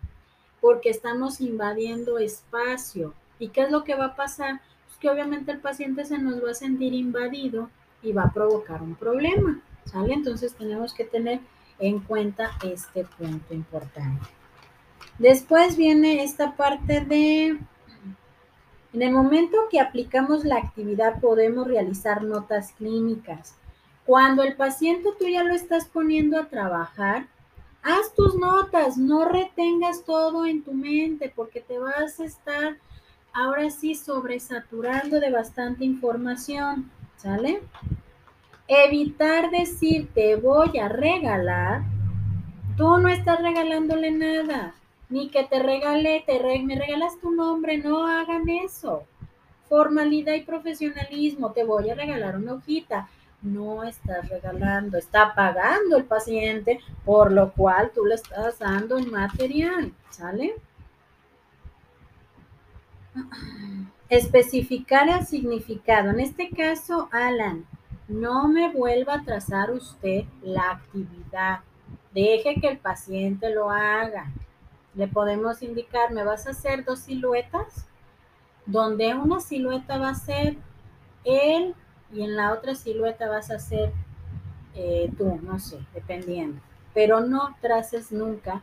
porque 0.61 0.89
estamos 0.89 1.41
invadiendo 1.41 2.17
espacio. 2.17 3.13
¿Y 3.39 3.49
qué 3.49 3.61
es 3.61 3.71
lo 3.71 3.83
que 3.83 3.95
va 3.95 4.05
a 4.05 4.15
pasar? 4.15 4.61
Pues 4.85 4.97
que 4.97 5.09
obviamente 5.09 5.51
el 5.51 5.59
paciente 5.59 6.05
se 6.05 6.17
nos 6.17 6.43
va 6.43 6.51
a 6.51 6.55
sentir 6.55 6.93
invadido 6.93 7.69
y 8.01 8.11
va 8.13 8.23
a 8.23 8.33
provocar 8.33 8.81
un 8.81 8.95
problema. 8.95 9.61
¿Sale? 9.85 10.13
Entonces 10.13 10.53
tenemos 10.53 10.93
que 10.93 11.05
tener 11.05 11.39
en 11.79 11.99
cuenta 11.99 12.51
este 12.63 13.05
punto 13.05 13.53
importante. 13.53 14.25
Después 15.19 15.77
viene 15.77 16.23
esta 16.23 16.55
parte 16.55 17.01
de, 17.01 17.57
en 18.93 19.01
el 19.01 19.11
momento 19.11 19.57
que 19.71 19.79
aplicamos 19.79 20.43
la 20.45 20.57
actividad 20.57 21.19
podemos 21.21 21.67
realizar 21.67 22.23
notas 22.23 22.73
clínicas. 22.73 23.55
Cuando 24.07 24.41
el 24.41 24.55
paciente 24.55 25.09
tú 25.19 25.27
ya 25.27 25.43
lo 25.43 25.53
estás 25.53 25.85
poniendo 25.85 26.39
a 26.39 26.45
trabajar, 26.45 27.27
haz 27.83 28.15
tus 28.15 28.35
notas, 28.35 28.97
no 28.97 29.25
retengas 29.25 30.05
todo 30.05 30.45
en 30.45 30.63
tu 30.63 30.71
mente 30.71 31.29
porque 31.35 31.59
te 31.59 31.77
vas 31.77 32.17
a 32.21 32.23
estar 32.23 32.77
ahora 33.33 33.69
sí 33.69 33.95
sobresaturando 33.95 35.19
de 35.19 35.29
bastante 35.29 35.83
información, 35.83 36.89
¿sale? 37.17 37.61
Evitar 38.69 39.51
decir 39.51 40.07
te 40.13 40.37
voy 40.37 40.77
a 40.79 40.87
regalar, 40.87 41.81
tú 42.77 42.99
no 42.99 43.09
estás 43.09 43.41
regalándole 43.41 44.11
nada, 44.11 44.73
ni 45.09 45.27
que 45.27 45.43
te 45.43 45.59
regale, 45.59 46.23
te 46.25 46.39
me 46.63 46.75
regalas 46.75 47.19
tu 47.19 47.31
nombre, 47.31 47.77
no 47.77 48.07
hagan 48.07 48.47
eso. 48.47 49.03
Formalidad 49.67 50.35
y 50.35 50.43
profesionalismo, 50.43 51.51
te 51.51 51.65
voy 51.65 51.89
a 51.89 51.95
regalar 51.95 52.37
una 52.37 52.53
hojita, 52.53 53.09
no 53.41 53.83
estás 53.83 54.27
regalando, 54.29 54.97
está 54.97 55.33
pagando 55.35 55.97
el 55.97 56.05
paciente, 56.05 56.79
por 57.05 57.31
lo 57.31 57.51
cual 57.53 57.91
tú 57.93 58.05
le 58.05 58.15
estás 58.15 58.59
dando 58.59 58.97
el 58.97 59.11
material, 59.11 59.93
¿sale? 60.09 60.55
Especificar 64.09 65.09
el 65.09 65.25
significado. 65.25 66.09
En 66.09 66.19
este 66.19 66.49
caso, 66.49 67.09
Alan, 67.11 67.65
no 68.07 68.47
me 68.47 68.71
vuelva 68.71 69.15
a 69.15 69.23
trazar 69.23 69.71
usted 69.71 70.23
la 70.41 70.71
actividad. 70.71 71.59
Deje 72.13 72.59
que 72.59 72.69
el 72.69 72.77
paciente 72.77 73.53
lo 73.53 73.69
haga. 73.69 74.31
Le 74.95 75.07
podemos 75.07 75.61
indicar, 75.61 76.11
me 76.11 76.23
vas 76.23 76.47
a 76.47 76.51
hacer 76.51 76.83
dos 76.83 76.99
siluetas, 76.99 77.85
donde 78.65 79.13
una 79.13 79.39
silueta 79.39 79.97
va 79.97 80.09
a 80.09 80.15
ser 80.15 80.57
él 81.23 81.75
y 82.13 82.23
en 82.23 82.35
la 82.35 82.53
otra 82.53 82.75
silueta 82.75 83.27
vas 83.27 83.51
a 83.51 83.55
hacer 83.55 83.91
eh, 84.75 85.11
tú, 85.17 85.39
no 85.43 85.59
sé, 85.59 85.79
dependiendo. 85.93 86.61
Pero 86.93 87.21
no 87.21 87.55
traces 87.61 88.11
nunca 88.11 88.61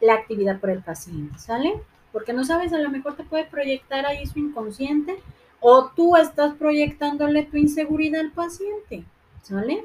la 0.00 0.14
actividad 0.14 0.60
por 0.60 0.70
el 0.70 0.82
paciente, 0.82 1.38
¿sale? 1.38 1.80
Porque 2.12 2.32
no 2.32 2.44
sabes, 2.44 2.72
a 2.72 2.78
lo 2.78 2.90
mejor 2.90 3.16
te 3.16 3.24
puede 3.24 3.44
proyectar 3.44 4.06
ahí 4.06 4.26
su 4.26 4.38
inconsciente 4.38 5.16
o 5.60 5.90
tú 5.96 6.16
estás 6.16 6.54
proyectándole 6.54 7.44
tu 7.44 7.56
inseguridad 7.56 8.20
al 8.20 8.32
paciente, 8.32 9.04
¿sale? 9.42 9.84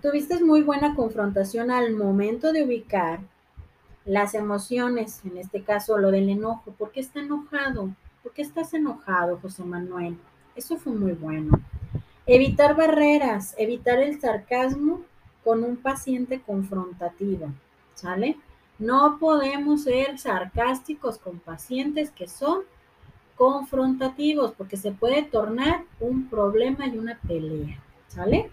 Tuviste 0.00 0.42
muy 0.44 0.62
buena 0.62 0.94
confrontación 0.94 1.70
al 1.70 1.94
momento 1.94 2.52
de 2.52 2.62
ubicar 2.62 3.20
las 4.04 4.34
emociones, 4.34 5.22
en 5.24 5.38
este 5.38 5.62
caso 5.62 5.98
lo 5.98 6.10
del 6.10 6.28
enojo. 6.28 6.72
¿Por 6.72 6.92
qué 6.92 7.00
está 7.00 7.20
enojado? 7.20 7.90
¿Por 8.22 8.32
qué 8.32 8.42
estás 8.42 8.74
enojado, 8.74 9.38
José 9.40 9.64
Manuel? 9.64 10.18
Eso 10.56 10.76
fue 10.76 10.92
muy 10.92 11.12
bueno. 11.12 11.58
Evitar 12.26 12.76
barreras, 12.76 13.54
evitar 13.58 13.98
el 13.98 14.20
sarcasmo 14.20 15.02
con 15.42 15.62
un 15.62 15.76
paciente 15.76 16.40
confrontativo, 16.40 17.48
¿sale? 17.94 18.36
No 18.78 19.18
podemos 19.18 19.84
ser 19.84 20.18
sarcásticos 20.18 21.18
con 21.18 21.38
pacientes 21.38 22.10
que 22.10 22.26
son 22.26 22.62
confrontativos, 23.36 24.52
porque 24.52 24.76
se 24.76 24.92
puede 24.92 25.22
tornar 25.22 25.82
un 26.00 26.28
problema 26.28 26.86
y 26.86 26.96
una 26.96 27.18
pelea, 27.26 27.78
¿sale? 28.08 28.50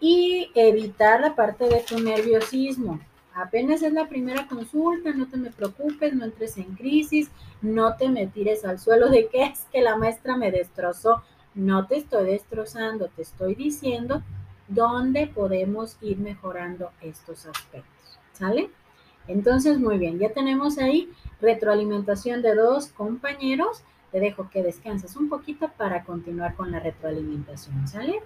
Y 0.00 0.50
evitar 0.54 1.20
la 1.20 1.34
parte 1.34 1.68
de 1.68 1.80
tu 1.80 1.98
nerviosismo. 1.98 3.00
Apenas 3.34 3.82
es 3.82 3.92
la 3.92 4.08
primera 4.08 4.46
consulta, 4.46 5.12
no 5.12 5.26
te 5.26 5.36
me 5.36 5.50
preocupes, 5.50 6.14
no 6.14 6.24
entres 6.24 6.56
en 6.56 6.74
crisis, 6.74 7.30
no 7.62 7.96
te 7.96 8.08
me 8.08 8.26
tires 8.26 8.64
al 8.64 8.78
suelo 8.78 9.08
de 9.08 9.26
que 9.26 9.44
es 9.44 9.66
que 9.72 9.82
la 9.82 9.96
maestra 9.96 10.36
me 10.36 10.50
destrozó. 10.50 11.22
No 11.54 11.86
te 11.86 11.96
estoy 11.96 12.26
destrozando, 12.26 13.08
te 13.08 13.22
estoy 13.22 13.54
diciendo 13.54 14.22
dónde 14.68 15.26
podemos 15.26 15.96
ir 16.00 16.18
mejorando 16.18 16.90
estos 17.00 17.46
aspectos, 17.46 18.18
¿sale? 18.32 18.70
Entonces, 19.28 19.78
muy 19.78 19.98
bien, 19.98 20.18
ya 20.18 20.32
tenemos 20.32 20.78
ahí 20.78 21.10
retroalimentación 21.40 22.42
de 22.42 22.54
dos 22.54 22.88
compañeros 22.88 23.84
te 24.14 24.20
dejo 24.20 24.48
que 24.48 24.62
descanses 24.62 25.16
un 25.16 25.28
poquito 25.28 25.68
para 25.76 26.04
continuar 26.04 26.54
con 26.54 26.70
la 26.70 26.78
retroalimentación, 26.78 27.88
¿sale? 27.88 28.22